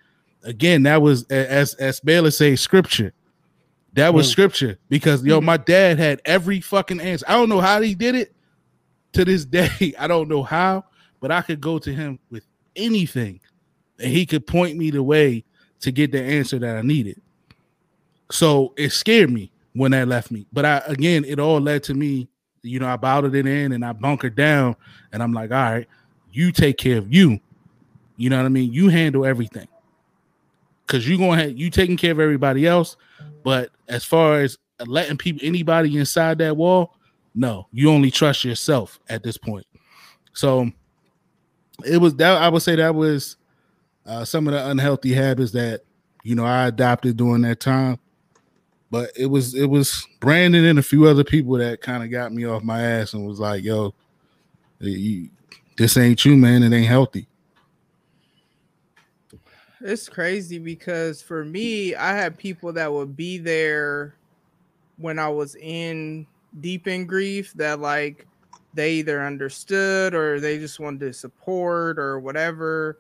[0.45, 3.13] again, that was as as Baylor say, scripture.
[3.95, 4.33] That was Mm.
[4.33, 7.25] scripture because yo, my dad had every fucking answer.
[7.29, 8.33] I don't know how he did it.
[9.15, 10.85] To this day, I don't know how,
[11.21, 12.45] but I could go to him with
[12.77, 13.41] anything,
[13.99, 15.45] and he could point me the way
[15.81, 17.21] to get the answer that I needed.
[18.31, 20.47] So it scared me when that left me.
[20.53, 22.29] But I again, it all led to me
[22.63, 24.77] you know, I bottled it in and I bunkered down,
[25.13, 25.87] and I'm like, all right,
[26.33, 27.41] you take care of you.
[28.17, 28.73] You know what I mean?
[28.73, 29.69] You handle everything.
[30.89, 32.97] Cause you gonna have you taking care of everybody else.
[33.45, 36.97] But as far as letting people anybody inside that wall,
[37.35, 39.67] no, you only trust yourself at this point.
[40.33, 40.71] So
[41.85, 43.37] it was that I would say that was
[44.07, 45.83] uh, some of the unhealthy habits that
[46.25, 48.01] you know I adopted during that time
[48.91, 52.33] but it was it was Brandon and a few other people that kind of got
[52.33, 53.95] me off my ass and was like, "Yo,
[54.81, 55.29] you,
[55.77, 56.63] this ain't you, man.
[56.63, 57.27] It ain't healthy."
[59.81, 64.15] It's crazy because for me, I had people that would be there
[64.97, 66.27] when I was in
[66.61, 68.27] deep in grief that like
[68.75, 72.99] they either understood or they just wanted to support or whatever.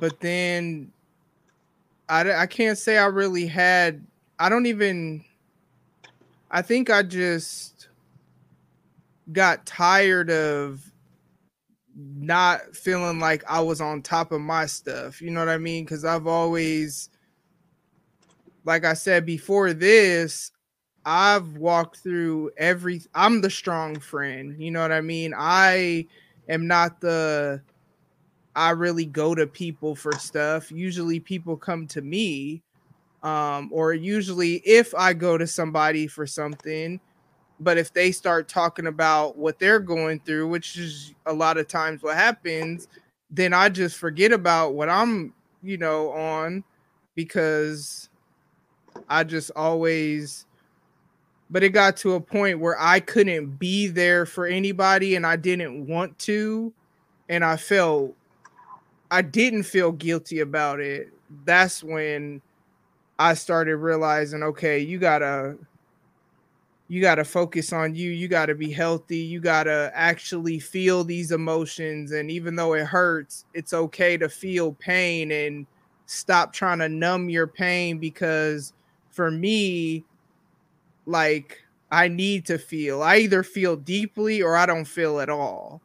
[0.00, 0.90] But then
[2.08, 4.04] I, I can't say I really had,
[4.38, 5.24] I don't even,
[6.50, 7.88] I think I just
[9.32, 10.90] got tired of
[11.96, 15.20] not feeling like I was on top of my stuff.
[15.20, 15.84] You know what I mean?
[15.84, 17.08] Because I've always,
[18.64, 20.50] like I said before this,
[21.04, 23.02] I've walked through every.
[23.14, 24.56] I'm the strong friend.
[24.58, 25.34] You know what I mean?
[25.36, 26.06] I
[26.48, 27.60] am not the.
[28.56, 30.72] I really go to people for stuff.
[30.72, 32.62] Usually, people come to me,
[33.22, 37.00] um, or usually if I go to somebody for something,
[37.60, 41.68] but if they start talking about what they're going through, which is a lot of
[41.68, 42.88] times what happens,
[43.30, 45.32] then I just forget about what I'm,
[45.62, 46.64] you know, on
[47.14, 48.08] because
[49.08, 50.46] I just always
[51.50, 55.36] but it got to a point where I couldn't be there for anybody and I
[55.36, 56.72] didn't want to
[57.28, 58.14] and I felt
[59.10, 61.12] I didn't feel guilty about it.
[61.44, 62.40] That's when
[63.18, 65.56] I started realizing okay, you got to
[66.88, 68.10] you got to focus on you.
[68.10, 69.18] You got to be healthy.
[69.18, 72.12] You got to actually feel these emotions.
[72.12, 75.66] And even though it hurts, it's okay to feel pain and
[76.06, 78.74] stop trying to numb your pain because
[79.10, 80.04] for me,
[81.06, 83.02] like, I need to feel.
[83.02, 85.80] I either feel deeply or I don't feel at all.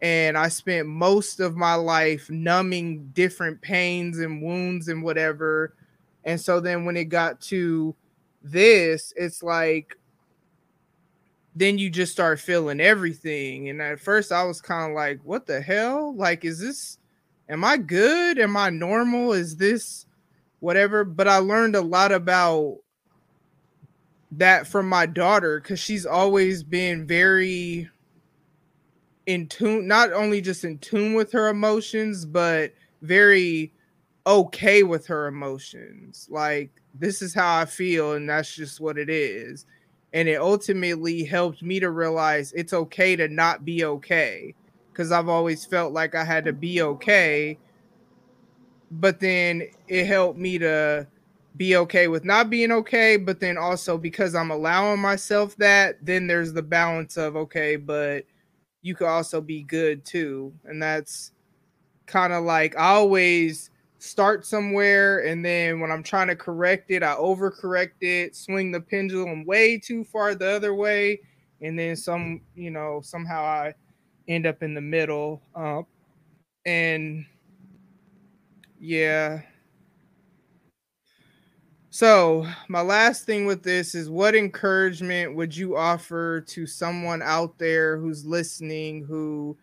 [0.00, 5.74] And I spent most of my life numbing different pains and wounds and whatever.
[6.24, 7.94] And so then when it got to
[8.42, 9.96] this, it's like,
[11.54, 13.68] then you just start feeling everything.
[13.68, 16.14] And at first, I was kind of like, what the hell?
[16.16, 16.98] Like, is this,
[17.48, 18.38] am I good?
[18.38, 19.32] Am I normal?
[19.32, 20.06] Is this
[20.60, 21.04] whatever?
[21.04, 22.78] But I learned a lot about
[24.32, 27.90] that from my daughter because she's always been very
[29.26, 32.72] in tune, not only just in tune with her emotions, but
[33.02, 33.74] very
[34.26, 36.28] okay with her emotions.
[36.30, 39.66] Like, this is how I feel, and that's just what it is
[40.12, 44.54] and it ultimately helped me to realize it's okay to not be okay
[44.92, 47.58] because I've always felt like I had to be okay.
[48.90, 51.06] But then it helped me to
[51.56, 53.16] be okay with not being okay.
[53.16, 58.26] But then also because I'm allowing myself that, then there's the balance of okay, but
[58.82, 60.52] you could also be good too.
[60.64, 61.32] And that's
[62.06, 63.70] kind of like I always
[64.02, 68.80] start somewhere and then when I'm trying to correct it, I overcorrect it, swing the
[68.80, 71.20] pendulum way too far the other way,
[71.60, 73.74] and then some, you know, somehow I
[74.28, 75.42] end up in the middle.
[75.54, 75.86] Um,
[76.66, 77.26] and
[78.80, 79.42] yeah,
[81.90, 87.58] So, my last thing with this is what encouragement would you offer to someone out
[87.58, 89.58] there who's listening who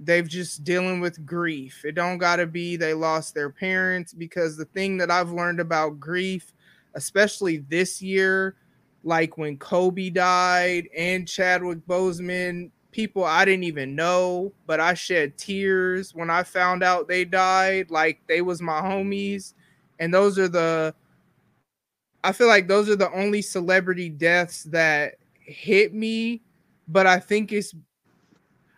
[0.00, 1.84] they've just dealing with grief.
[1.84, 5.60] It don't got to be they lost their parents because the thing that I've learned
[5.60, 6.54] about grief,
[6.94, 8.56] especially this year,
[9.04, 15.36] like when Kobe died and Chadwick Boseman, people I didn't even know, but I shed
[15.36, 19.54] tears when I found out they died, like they was my homies.
[19.98, 20.94] And those are the
[22.24, 26.42] I feel like those are the only celebrity deaths that hit me,
[26.88, 27.74] but I think it's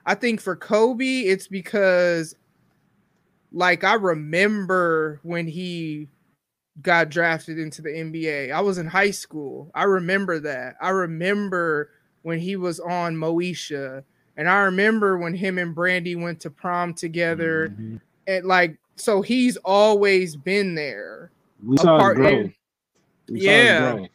[0.04, 2.34] I think for Kobe, it's because
[3.52, 6.08] like I remember when he
[6.80, 8.52] got drafted into the NBA.
[8.52, 9.70] I was in high school.
[9.74, 10.76] I remember that.
[10.80, 11.90] I remember
[12.22, 14.04] when he was on Moesha.
[14.36, 17.68] And I remember when him and Brandy went to prom together.
[17.68, 17.96] Mm-hmm.
[18.26, 21.30] And like so he's always been there.
[21.64, 22.50] We saw him grow.
[23.28, 23.78] We yeah.
[23.78, 24.08] Saw him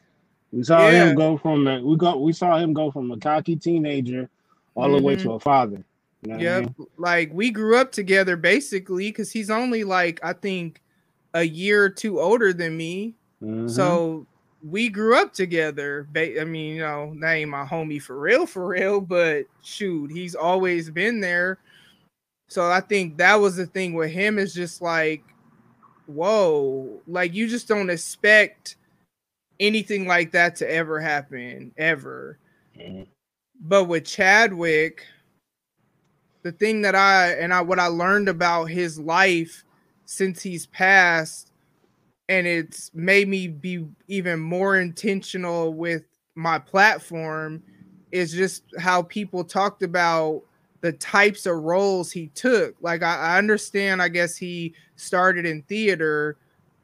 [0.51, 1.05] We saw yeah.
[1.05, 4.29] him go from a, we got we saw him go from a cocky teenager
[4.77, 4.97] all mm-hmm.
[4.97, 5.31] the way to mm-hmm.
[5.31, 5.83] a father.
[6.21, 6.57] You know yep.
[6.57, 6.75] I mean?
[6.97, 10.81] Like we grew up together basically because he's only like I think
[11.33, 13.15] a year or two older than me.
[13.41, 13.67] Mm-hmm.
[13.67, 14.25] So
[14.63, 16.07] we grew up together.
[16.15, 20.35] I mean, you know, that ain't my homie for real, for real, but shoot, he's
[20.35, 21.59] always been there.
[22.49, 25.23] So I think that was the thing with him is just like,
[26.07, 28.77] whoa, like you just don't expect
[29.59, 32.39] anything like that to ever happen, ever.
[32.77, 33.03] Mm-hmm.
[33.59, 35.05] But with Chadwick,
[36.43, 39.63] the thing that I and I what I learned about his life
[40.05, 41.51] since he's passed
[42.29, 46.03] and it's made me be even more intentional with
[46.35, 47.63] my platform
[48.11, 50.43] is just how people talked about
[50.81, 52.75] the types of roles he took.
[52.81, 56.37] Like I, I understand, I guess he started in theater,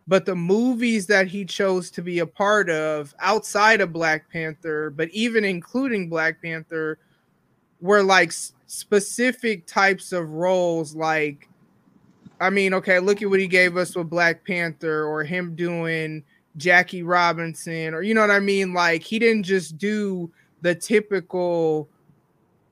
[0.08, 4.90] but the movies that he chose to be a part of outside of Black Panther,
[4.90, 7.00] but even including Black Panther,
[7.80, 8.32] were like
[8.68, 11.50] specific types of roles like
[12.40, 16.24] I mean, okay, look at what he gave us with Black Panther or him doing
[16.58, 18.74] Jackie Robinson or you know what I mean?
[18.74, 20.32] Like he didn't just do
[20.62, 21.90] the typical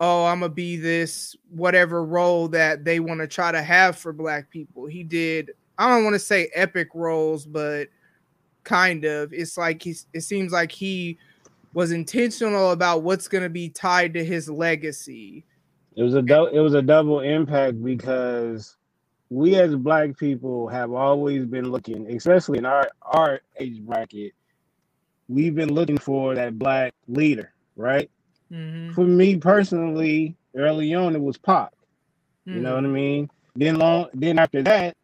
[0.02, 4.12] oh, I'm gonna be this whatever role that they want to try to have for
[4.12, 4.88] black people.
[4.88, 5.52] He did
[5.82, 7.90] I don't want to say epic roles, but
[8.64, 9.34] kind of.
[9.34, 11.18] It's like he's it seems like he
[11.74, 15.46] was intentional about what's going to be tied to his legacy
[15.96, 18.78] it was a do- it was a double impact because
[19.30, 24.34] we as black people have always been looking, especially in our our age bracket,
[25.28, 28.10] we've been looking for that black leader, right?
[28.52, 28.94] Mm-hmm.
[28.94, 31.72] For me personally, early on it was Pac.
[32.48, 32.56] Mm-hmm.
[32.56, 32.94] You know what I mm-hmm.
[32.94, 33.30] mean?
[33.56, 34.96] Then long then after that,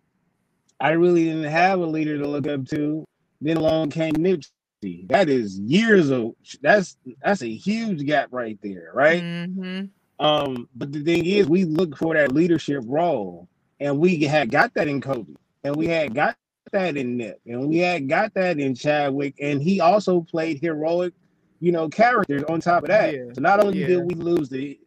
[0.79, 3.05] I really didn't have a leader to look up to.
[3.41, 5.07] Then along came Nipsey.
[5.07, 9.21] That is years of that's that's a huge gap right there, right?
[9.21, 9.85] Mm-hmm.
[10.19, 13.47] Um, but the thing is, we look for that leadership role,
[13.79, 15.33] and we had got that in Kobe,
[15.63, 16.35] and we had got
[16.71, 21.13] that in Nip, and we had got that in Chadwick, and he also played heroic,
[21.59, 23.13] you know, characters on top of that.
[23.13, 23.25] Yeah.
[23.33, 23.87] So not only yeah.
[23.87, 24.79] did we lose the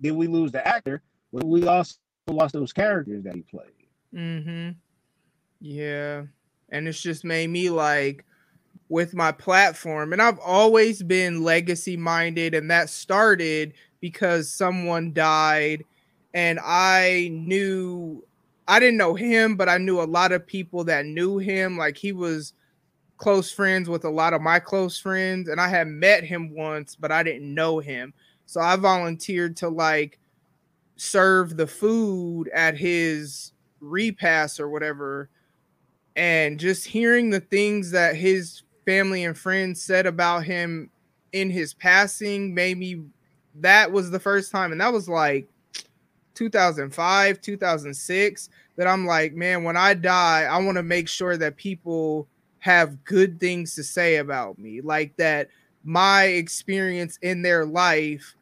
[0.00, 1.94] did we lose the actor, but we also
[2.26, 3.70] lost those characters that he played.
[4.14, 4.70] Mm-hmm.
[5.60, 6.24] Yeah.
[6.70, 8.24] And it's just made me like
[8.88, 15.84] with my platform, and I've always been legacy minded, and that started because someone died
[16.34, 18.24] and I knew
[18.68, 21.78] I didn't know him, but I knew a lot of people that knew him.
[21.78, 22.54] Like he was
[23.18, 26.96] close friends with a lot of my close friends, and I had met him once,
[26.96, 28.14] but I didn't know him.
[28.46, 30.18] So I volunteered to like
[30.96, 35.30] serve the food at his repast or whatever.
[36.18, 40.90] And just hearing the things that his family and friends said about him
[41.32, 43.02] in his passing made me
[43.60, 45.48] that was the first time, and that was like
[46.34, 51.56] 2005, 2006, that I'm like, man, when I die, I want to make sure that
[51.56, 52.26] people
[52.58, 55.48] have good things to say about me, like that
[55.84, 58.34] my experience in their life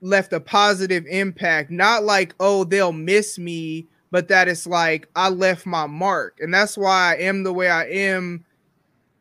[0.00, 5.28] left a positive impact, not like, oh, they'll miss me, but that it's like I
[5.28, 6.38] left my mark.
[6.40, 8.44] And that's why I am the way I am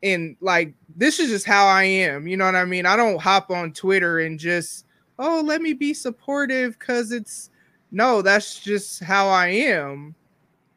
[0.02, 2.28] and like this is just how I am.
[2.28, 2.86] You know what I mean?
[2.86, 4.86] I don't hop on Twitter and just,
[5.18, 7.50] oh, let me be supportive because it's
[7.92, 10.16] no, that's just how I am.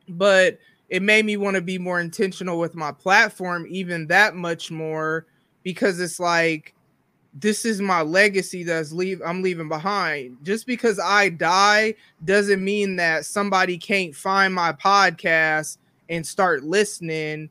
[0.09, 0.59] But
[0.89, 5.26] it made me want to be more intentional with my platform, even that much more,
[5.62, 6.74] because it's like
[7.34, 10.36] this is my legacy that's leave I'm leaving behind.
[10.42, 11.94] Just because I die
[12.24, 15.78] doesn't mean that somebody can't find my podcast
[16.09, 17.48] and start listening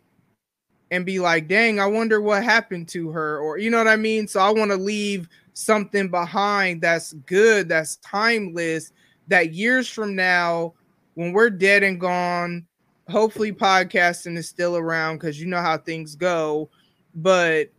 [0.91, 3.95] and be like, dang, I wonder what happened to her, or you know what I
[3.95, 4.27] mean?
[4.27, 8.91] So I want to leave something behind that's good, that's timeless,
[9.27, 10.73] that years from now,
[11.15, 12.65] when we're dead and gone,
[13.09, 16.69] hopefully podcasting is still around because you know how things go,
[17.15, 17.69] but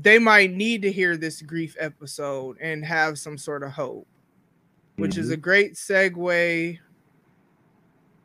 [0.00, 4.06] they might need to hear this grief episode and have some sort of hope,
[4.96, 5.20] which mm-hmm.
[5.20, 6.78] is a great segue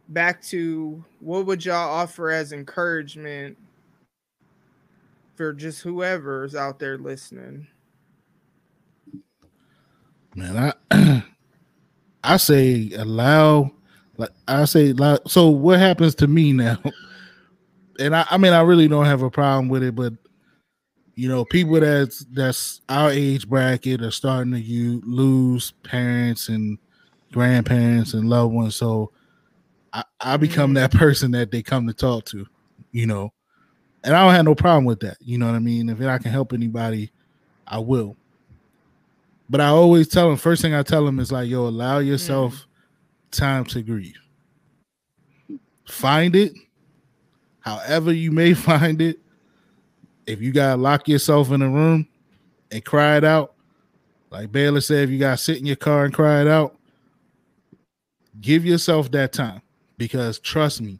[0.10, 3.58] back to what would y'all offer as encouragement
[5.36, 7.68] for just whoever's out there listening?
[10.36, 11.24] Man, I
[12.24, 13.72] I say allow
[14.18, 14.94] like I say
[15.26, 16.80] so what happens to me now?
[18.00, 20.14] And I, I mean I really don't have a problem with it, but
[21.16, 26.78] you know, people that's that's our age bracket are starting to you lose parents and
[27.32, 28.76] grandparents and loved ones.
[28.76, 29.12] So
[29.92, 30.76] I, I become mm-hmm.
[30.76, 32.46] that person that they come to talk to,
[32.92, 33.32] you know.
[34.04, 35.18] And I don't have no problem with that.
[35.22, 35.88] You know what I mean?
[35.88, 37.12] If I can help anybody,
[37.68, 38.18] I will.
[39.50, 42.54] But I always tell them, first thing I tell them is like, yo, allow yourself
[42.54, 42.66] mm.
[43.32, 44.18] time to grieve.
[45.88, 46.54] Find it,
[47.60, 49.20] however you may find it,
[50.28, 52.08] if you gotta lock yourself in a room
[52.72, 53.54] and cry it out,
[54.30, 56.78] like Baylor said, if you gotta sit in your car and cry it out,
[58.42, 59.62] give yourself that time
[59.98, 61.00] because trust me,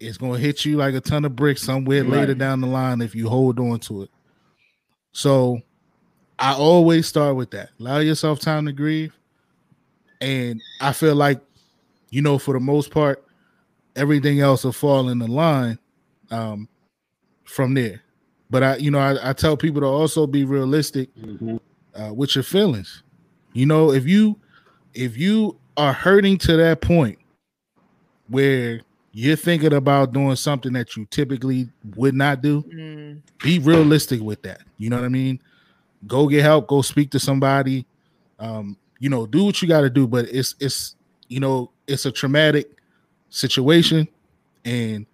[0.00, 2.12] it's gonna hit you like a ton of bricks somewhere right.
[2.12, 4.10] later down the line if you hold on to it.
[5.12, 5.60] So
[6.38, 7.70] I always start with that.
[7.78, 9.14] Allow yourself time to grieve.
[10.20, 11.40] And I feel like,
[12.10, 13.24] you know, for the most part,
[13.96, 15.78] everything else will fall in the line
[16.30, 16.68] um,
[17.44, 18.03] from there.
[18.54, 21.56] But I, you know, I, I tell people to also be realistic mm-hmm.
[22.00, 23.02] uh, with your feelings.
[23.52, 24.38] You know, if you
[24.94, 27.18] if you are hurting to that point
[28.28, 33.20] where you're thinking about doing something that you typically would not do, mm.
[33.42, 34.60] be realistic with that.
[34.78, 35.42] You know what I mean?
[36.06, 36.68] Go get help.
[36.68, 37.84] Go speak to somebody.
[38.38, 40.06] Um, you know, do what you got to do.
[40.06, 40.94] But it's it's
[41.26, 42.70] you know it's a traumatic
[43.30, 44.06] situation,
[44.64, 45.06] and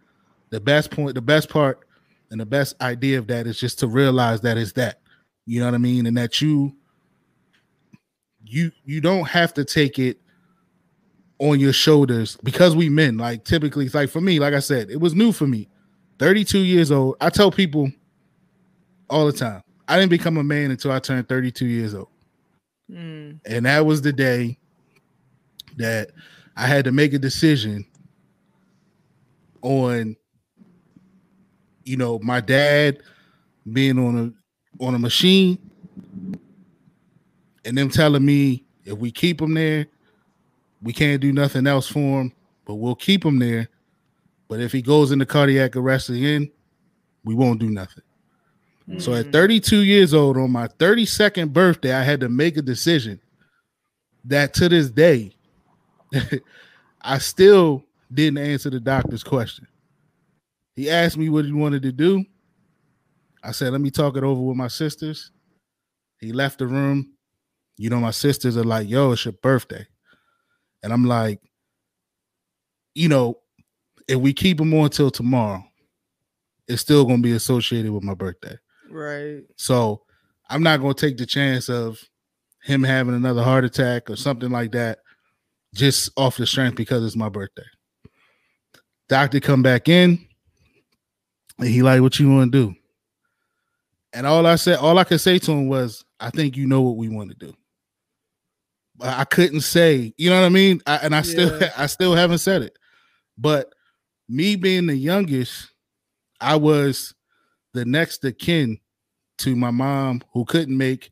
[0.50, 1.86] the best point, the best part
[2.30, 5.00] and the best idea of that is just to realize that it's that.
[5.46, 6.06] You know what I mean?
[6.06, 6.76] And that you
[8.44, 10.20] you you don't have to take it
[11.38, 14.90] on your shoulders because we men like typically it's like for me like i said
[14.90, 15.68] it was new for me
[16.18, 17.90] 32 years old i tell people
[19.08, 22.08] all the time i didn't become a man until i turned 32 years old
[22.90, 23.38] mm.
[23.46, 24.58] and that was the day
[25.78, 26.10] that
[26.56, 27.86] i had to make a decision
[29.62, 30.14] on
[31.84, 32.98] you know, my dad
[33.70, 35.58] being on a on a machine
[37.64, 39.86] and them telling me if we keep him there,
[40.82, 42.32] we can't do nothing else for him,
[42.64, 43.68] but we'll keep him there.
[44.48, 46.50] But if he goes into cardiac arrest again,
[47.24, 48.02] we won't do nothing.
[48.88, 48.98] Mm-hmm.
[48.98, 49.32] So at mm.
[49.32, 53.20] 32 years old, on my 32nd birthday, I had to make a decision
[54.24, 55.32] that to this day,
[57.02, 59.66] I still didn't answer the doctor's question.
[60.74, 62.24] He asked me what he wanted to do.
[63.42, 65.32] I said, let me talk it over with my sisters.
[66.18, 67.14] He left the room.
[67.76, 69.86] You know, my sisters are like, yo, it's your birthday.
[70.82, 71.40] And I'm like,
[72.94, 73.38] you know,
[74.08, 75.64] if we keep him on till tomorrow,
[76.68, 78.56] it's still gonna be associated with my birthday.
[78.90, 79.42] Right.
[79.56, 80.02] So
[80.48, 81.98] I'm not gonna take the chance of
[82.62, 84.98] him having another heart attack or something like that
[85.74, 87.64] just off the strength because it's my birthday.
[89.08, 90.26] Doctor come back in.
[91.60, 92.74] And he like, what you want to do?
[94.12, 96.80] And all I said, all I could say to him was, I think you know
[96.80, 97.54] what we want to do.
[98.96, 100.80] But I couldn't say, you know what I mean?
[100.86, 101.22] I, and I yeah.
[101.22, 102.76] still, I still haven't said it.
[103.38, 103.72] But
[104.28, 105.70] me being the youngest,
[106.40, 107.14] I was
[107.72, 108.78] the next of kin
[109.38, 111.10] to my mom who couldn't make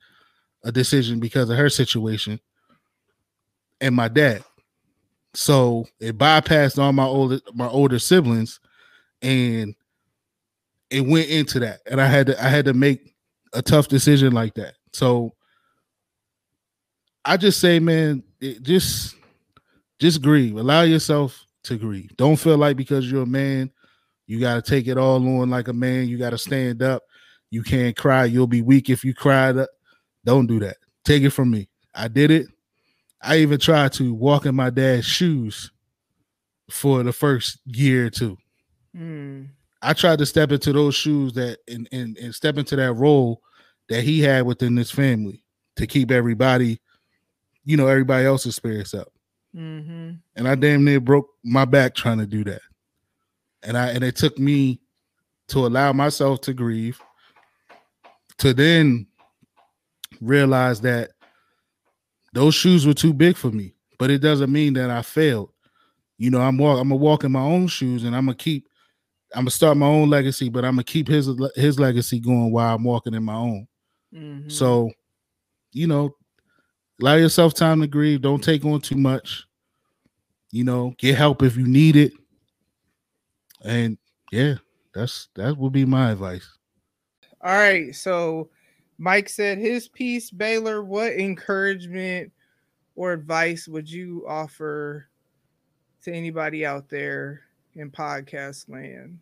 [0.64, 2.40] a decision because of her situation,
[3.80, 4.44] and my dad.
[5.34, 8.60] So it bypassed all my older my older siblings,
[9.22, 9.74] and
[10.90, 13.14] it went into that, and I had to I had to make
[13.52, 14.74] a tough decision like that.
[14.92, 15.34] So
[17.24, 18.22] I just say, man,
[18.62, 19.14] just
[19.98, 20.56] just grieve.
[20.56, 22.16] Allow yourself to grieve.
[22.16, 23.70] Don't feel like because you're a man,
[24.26, 26.08] you got to take it all on like a man.
[26.08, 27.02] You got to stand up.
[27.50, 28.26] You can't cry.
[28.26, 29.54] You'll be weak if you cry.
[30.24, 30.76] Don't do that.
[31.04, 31.68] Take it from me.
[31.94, 32.46] I did it.
[33.22, 35.72] I even tried to walk in my dad's shoes
[36.70, 38.36] for the first year or two.
[38.96, 39.48] Mm.
[39.82, 43.42] I tried to step into those shoes that and, and and step into that role
[43.88, 45.44] that he had within this family
[45.76, 46.80] to keep everybody,
[47.64, 49.08] you know, everybody else's spirits up.
[49.56, 50.14] Mm-hmm.
[50.36, 52.60] And I damn near broke my back trying to do that.
[53.62, 54.80] And I and it took me
[55.48, 57.00] to allow myself to grieve,
[58.38, 59.06] to then
[60.20, 61.12] realize that
[62.32, 63.74] those shoes were too big for me.
[63.98, 65.50] But it doesn't mean that I failed.
[66.18, 68.67] You know, I'm walk, I'm gonna walk in my own shoes, and I'm gonna keep,
[69.34, 72.74] I'm gonna start my own legacy, but I'm gonna keep his his legacy going while
[72.74, 73.68] I'm walking in my own.
[74.14, 74.50] Mhm.
[74.50, 74.90] So,
[75.72, 76.14] you know,
[77.00, 78.22] allow yourself time to grieve.
[78.22, 79.44] Don't take on too much.
[80.50, 82.12] You know, get help if you need it.
[83.62, 83.98] And
[84.32, 84.54] yeah,
[84.94, 86.48] that's that would be my advice.
[87.42, 88.50] All right, so
[88.96, 90.30] Mike said his piece.
[90.30, 92.32] Baylor, what encouragement
[92.96, 95.08] or advice would you offer
[96.02, 97.42] to anybody out there
[97.78, 99.18] in podcast land?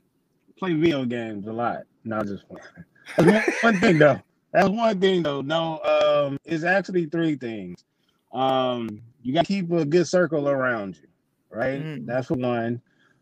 [0.59, 1.83] Play video games a lot.
[2.05, 2.61] No, just one.
[3.17, 4.21] One, one thing though.
[4.53, 5.43] That's one thing though.
[5.43, 7.85] No, um, it's actually three things.
[8.33, 11.09] Um, you got to keep a good circle around you,
[11.51, 11.83] right?
[11.83, 12.07] Mm.
[12.07, 12.81] That's one.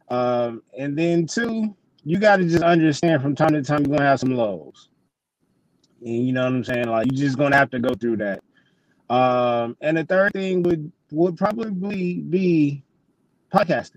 [0.08, 1.74] Um, and then two,
[2.04, 4.90] you got to just understand from time to time you're gonna have some lows.
[6.02, 6.88] And you know what I'm saying?
[6.88, 8.40] Like you're just gonna have to go through that.
[9.10, 12.84] Um, and the third thing would would probably be
[13.52, 13.96] podcasting.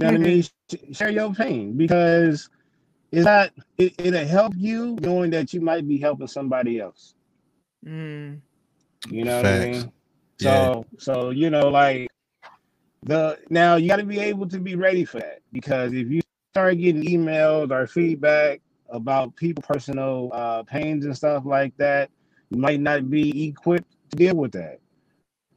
[0.00, 0.44] You know what I mean?
[0.92, 2.48] Share your pain because
[3.12, 7.14] it's not it, it'll help you knowing that you might be helping somebody else.
[7.86, 8.42] Mm,
[9.10, 9.92] You know what I mean?
[10.38, 10.68] Yeah.
[10.70, 12.08] So so you know, like
[13.02, 16.20] the now you gotta be able to be ready for that because if you
[16.52, 18.60] start getting emails or feedback
[18.90, 22.10] about people personal uh pains and stuff like that,
[22.50, 24.80] you might not be equipped to deal with that.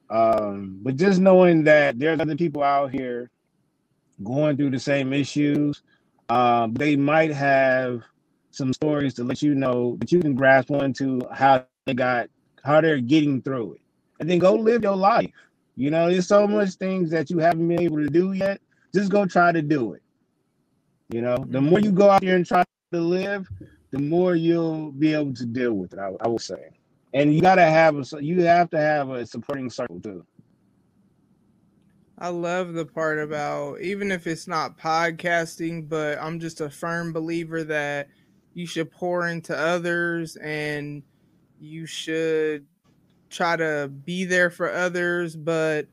[0.10, 3.30] Um, but just knowing that there's other people out here
[4.24, 5.82] going through the same issues,
[6.30, 8.04] um, they might have
[8.52, 12.30] some stories to let you know that you can grasp onto how they got
[12.64, 13.82] how they're getting through it.
[14.20, 15.32] And then go live your life.
[15.76, 18.62] You know, there's so much things that you haven't been able to do yet.
[18.94, 20.04] Just go try to do it.
[21.10, 23.48] You know, the more you go out there and try to live,
[23.92, 26.00] the more you'll be able to deal with it.
[26.00, 26.70] I, I will say,
[27.14, 30.26] and you gotta have a you have to have a supporting circle too.
[32.18, 37.12] I love the part about even if it's not podcasting, but I'm just a firm
[37.12, 38.08] believer that
[38.54, 41.04] you should pour into others and
[41.60, 42.68] you should
[43.30, 45.88] try to be there for others, but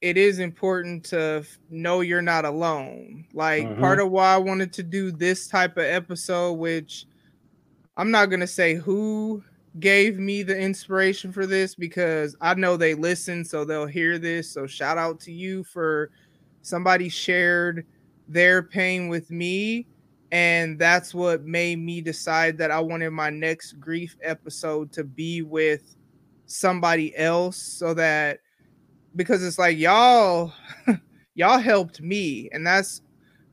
[0.00, 3.26] it is important to know you're not alone.
[3.32, 3.78] Like Mhm.
[3.78, 7.06] part of why I wanted to do this type of episode, which
[7.96, 9.44] I'm not going to say who
[9.80, 14.50] gave me the inspiration for this because I know they listen, so they'll hear this.
[14.50, 16.10] So shout out to you for
[16.62, 17.86] somebody shared
[18.28, 19.86] their pain with me.
[20.32, 25.42] And that's what made me decide that I wanted my next grief episode to be
[25.42, 25.96] with
[26.46, 28.40] somebody else so that
[29.16, 30.52] because it's like y'all
[31.34, 33.00] y'all helped me and that's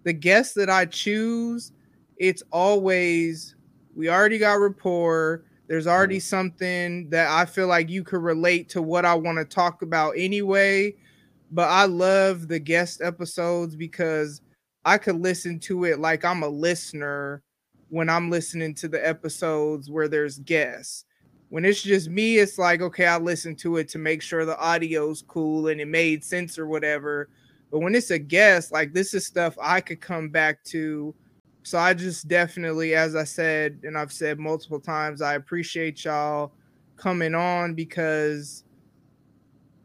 [0.03, 1.71] the guests that I choose
[2.17, 3.55] it's always
[3.95, 5.93] we already got rapport there's mm-hmm.
[5.93, 9.81] already something that I feel like you could relate to what I want to talk
[9.81, 10.93] about anyway
[11.53, 14.41] but I love the guest episodes because
[14.83, 17.43] I could listen to it like I'm a listener
[17.89, 21.05] when I'm listening to the episodes where there's guests
[21.51, 24.57] when it's just me, it's like, okay, I listen to it to make sure the
[24.57, 27.27] audio's cool and it made sense or whatever.
[27.69, 31.13] But when it's a guest, like this is stuff I could come back to.
[31.63, 36.51] So I just definitely, as I said, and I've said multiple times, I appreciate y'all
[36.97, 38.63] coming on because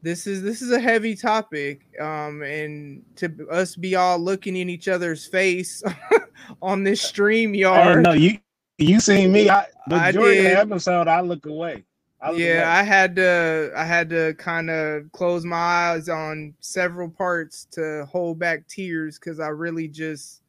[0.03, 1.83] this is this is a heavy topic.
[2.01, 5.83] Um, and to us be all looking in each other's face
[6.63, 8.05] on this stream y'all yard.
[8.05, 8.39] no, you
[8.79, 9.51] you seen me.
[9.51, 10.45] I I of did.
[10.47, 11.85] the episode I look away.
[12.21, 12.63] I look yeah away.
[12.65, 18.07] i had to i had to kind of close my eyes on several parts to
[18.11, 20.41] hold back tears because i really just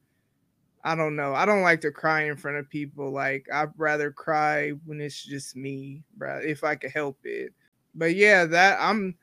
[0.84, 4.12] i don't know i don't like to cry in front of people like i'd rather
[4.12, 7.54] cry when it's just me bruh, if i could help it
[7.96, 9.16] but yeah that i'm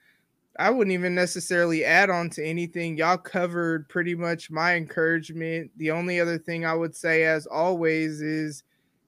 [0.58, 5.90] i wouldn't even necessarily add on to anything y'all covered pretty much my encouragement the
[5.90, 8.62] only other thing i would say as always is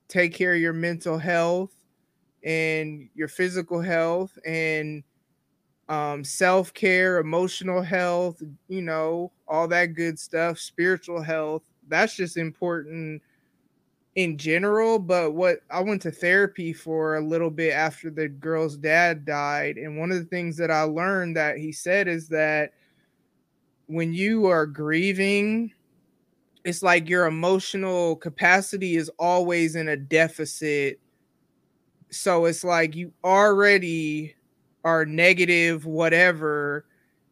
[0.08, 1.72] take care of your mental health
[2.44, 5.02] and your physical health and
[5.88, 11.62] um, self care, emotional health, you know, all that good stuff, spiritual health.
[11.88, 13.22] That's just important
[14.14, 14.98] in general.
[14.98, 19.76] But what I went to therapy for a little bit after the girl's dad died.
[19.76, 22.72] And one of the things that I learned that he said is that
[23.86, 25.72] when you are grieving,
[26.64, 30.98] it's like your emotional capacity is always in a deficit
[32.10, 34.34] so it's like you already
[34.84, 36.86] are negative whatever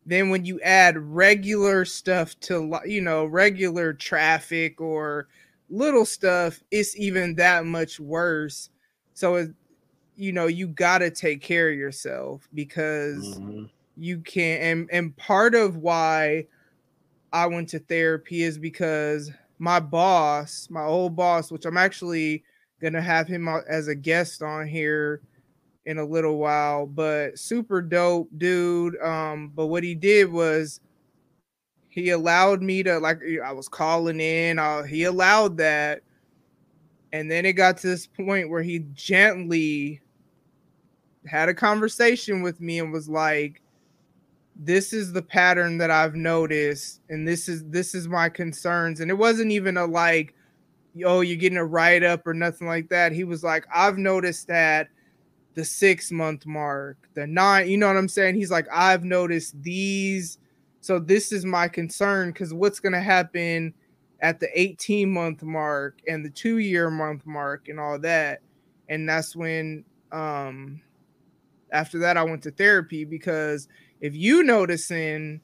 [0.06, 5.28] then when you add regular stuff to you know regular traffic or
[5.70, 8.70] little stuff, it's even that much worse.
[9.14, 9.50] So it,
[10.16, 13.70] you know, you gotta take care of yourself because Mhm.
[13.96, 16.46] you can't and and part of why
[17.32, 22.44] I went to therapy is because my boss, my old boss, which I'm actually
[22.80, 25.22] gonna have him as a guest on here
[25.86, 29.00] in a little while, but super dope dude.
[29.00, 30.80] Um, but what he did was
[31.88, 36.02] he allowed me to like I was calling in, uh, he allowed that,
[37.12, 40.00] and then it got to this point where he gently
[41.26, 43.62] had a conversation with me and was like
[44.56, 49.10] this is the pattern that I've noticed and this is this is my concerns and
[49.10, 50.34] it wasn't even a like
[51.04, 54.46] oh you're getting a write up or nothing like that he was like I've noticed
[54.48, 54.88] that
[55.54, 59.60] the 6 month mark the 9 you know what I'm saying he's like I've noticed
[59.62, 60.38] these
[60.80, 63.72] so this is my concern cuz what's going to happen
[64.20, 68.40] at the 18 month mark and the 2 year month mark and all that
[68.88, 70.80] and that's when um
[71.72, 73.68] after that I went to therapy because
[74.00, 75.40] if you noticing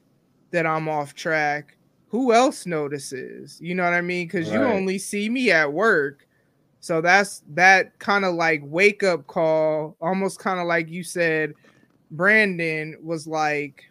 [0.51, 1.77] that I'm off track,
[2.07, 3.59] who else notices?
[3.61, 4.27] You know what I mean?
[4.27, 6.27] Because you only see me at work.
[6.81, 11.53] So that's that kind of like wake up call, almost kind of like you said,
[12.09, 13.85] Brandon was like,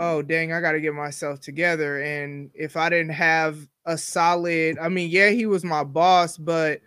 [0.00, 2.02] oh, dang, I got to get myself together.
[2.02, 6.80] And if I didn't have a solid, I mean, yeah, he was my boss, but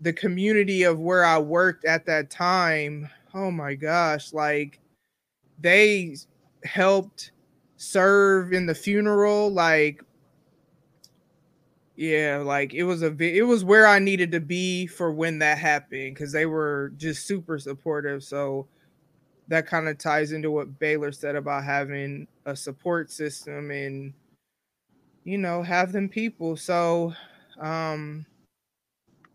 [0.00, 4.78] the community of where I worked at that time, oh my gosh, like
[5.58, 6.14] they
[6.64, 7.32] helped
[7.76, 10.02] serve in the funeral like
[11.96, 15.38] yeah like it was a vi- it was where i needed to be for when
[15.40, 18.66] that happened because they were just super supportive so
[19.48, 24.12] that kind of ties into what baylor said about having a support system and
[25.24, 27.14] you know have them people so
[27.60, 28.26] um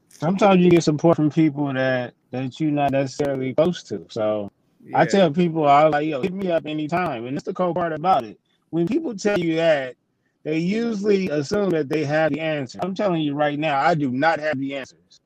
[0.10, 4.06] Sometimes you get support from people that that you're not necessarily close to.
[4.10, 4.52] So
[4.94, 7.26] I tell people, I was like, yo, hit me up anytime.
[7.26, 8.40] And that's the cool part about it.
[8.70, 9.96] When people tell you that,
[10.44, 12.80] they usually assume that they have the answer.
[12.82, 15.22] I'm telling you right now, I do not have the answers,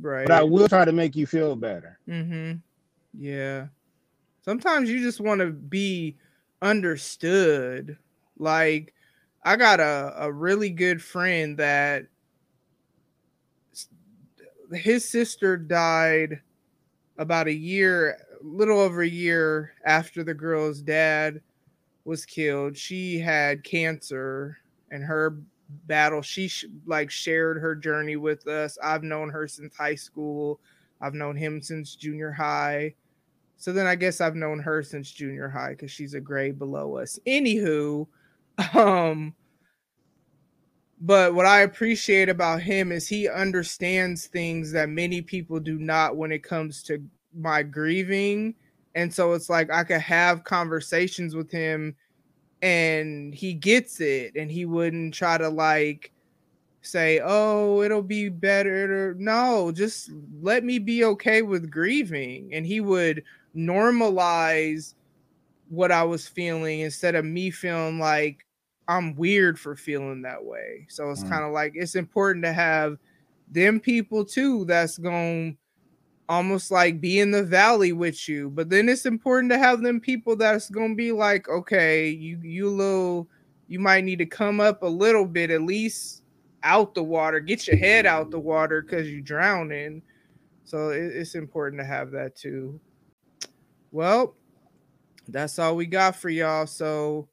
[0.00, 1.98] right but I will try to make you feel better.
[2.08, 2.58] Mm-hmm.
[3.18, 3.66] Yeah.
[4.42, 6.16] Sometimes you just want to be
[6.62, 7.98] understood.
[8.38, 8.94] Like,
[9.44, 12.06] I got a, a really good friend that
[14.72, 16.40] his sister died
[17.16, 21.40] about a year, little over a year after the girl's dad
[22.08, 22.76] was killed.
[22.76, 24.56] She had cancer
[24.90, 25.36] and her
[25.86, 26.22] battle.
[26.22, 28.78] She sh- like shared her journey with us.
[28.82, 30.58] I've known her since high school.
[31.00, 32.94] I've known him since junior high.
[33.58, 36.96] So then I guess I've known her since junior high because she's a grade below
[36.96, 37.18] us.
[37.26, 38.06] Anywho,
[38.74, 39.34] um,
[41.00, 46.16] but what I appreciate about him is he understands things that many people do not
[46.16, 47.04] when it comes to
[47.36, 48.54] my grieving.
[48.98, 51.96] And so it's like I could have conversations with him
[52.62, 56.12] and he gets it and he wouldn't try to like
[56.82, 60.10] say, "Oh, it'll be better." No, just
[60.40, 63.24] let me be okay with grieving, and he would
[63.56, 64.94] normalize
[65.68, 68.46] what I was feeling instead of me feeling like
[68.88, 70.86] I'm weird for feeling that way.
[70.90, 71.24] So it's Mm.
[71.24, 72.96] kind of like it's important to have
[73.48, 75.58] them people too that's going to
[76.28, 78.50] almost like be in the valley with you.
[78.50, 82.38] But then it's important to have them people that's going to be like, "Okay, you
[82.42, 83.28] you little
[83.68, 86.22] you might need to come up a little bit at least
[86.62, 90.02] out the water, get your head out the water cuz you're drowning."
[90.64, 92.78] So it, it's important to have that too.
[93.90, 94.36] Well,
[95.28, 96.66] that's all we got for y'all.
[96.66, 97.28] So,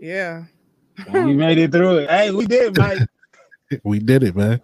[0.00, 0.44] yeah.
[1.12, 2.10] we made it through it.
[2.10, 3.00] Hey, we did, Mike.
[3.84, 4.60] We did it, man.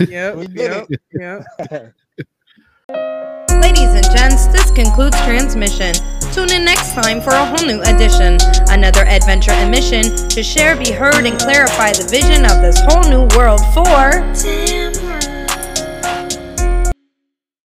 [0.00, 0.36] Yep.
[0.36, 1.44] We did yep.
[1.70, 1.94] Yep.
[3.60, 5.94] Ladies and gents, this concludes transmission.
[6.32, 8.38] Tune in next time for a whole new edition.
[8.68, 13.02] Another adventure and mission to share, be heard, and clarify the vision of this whole
[13.10, 14.89] new world for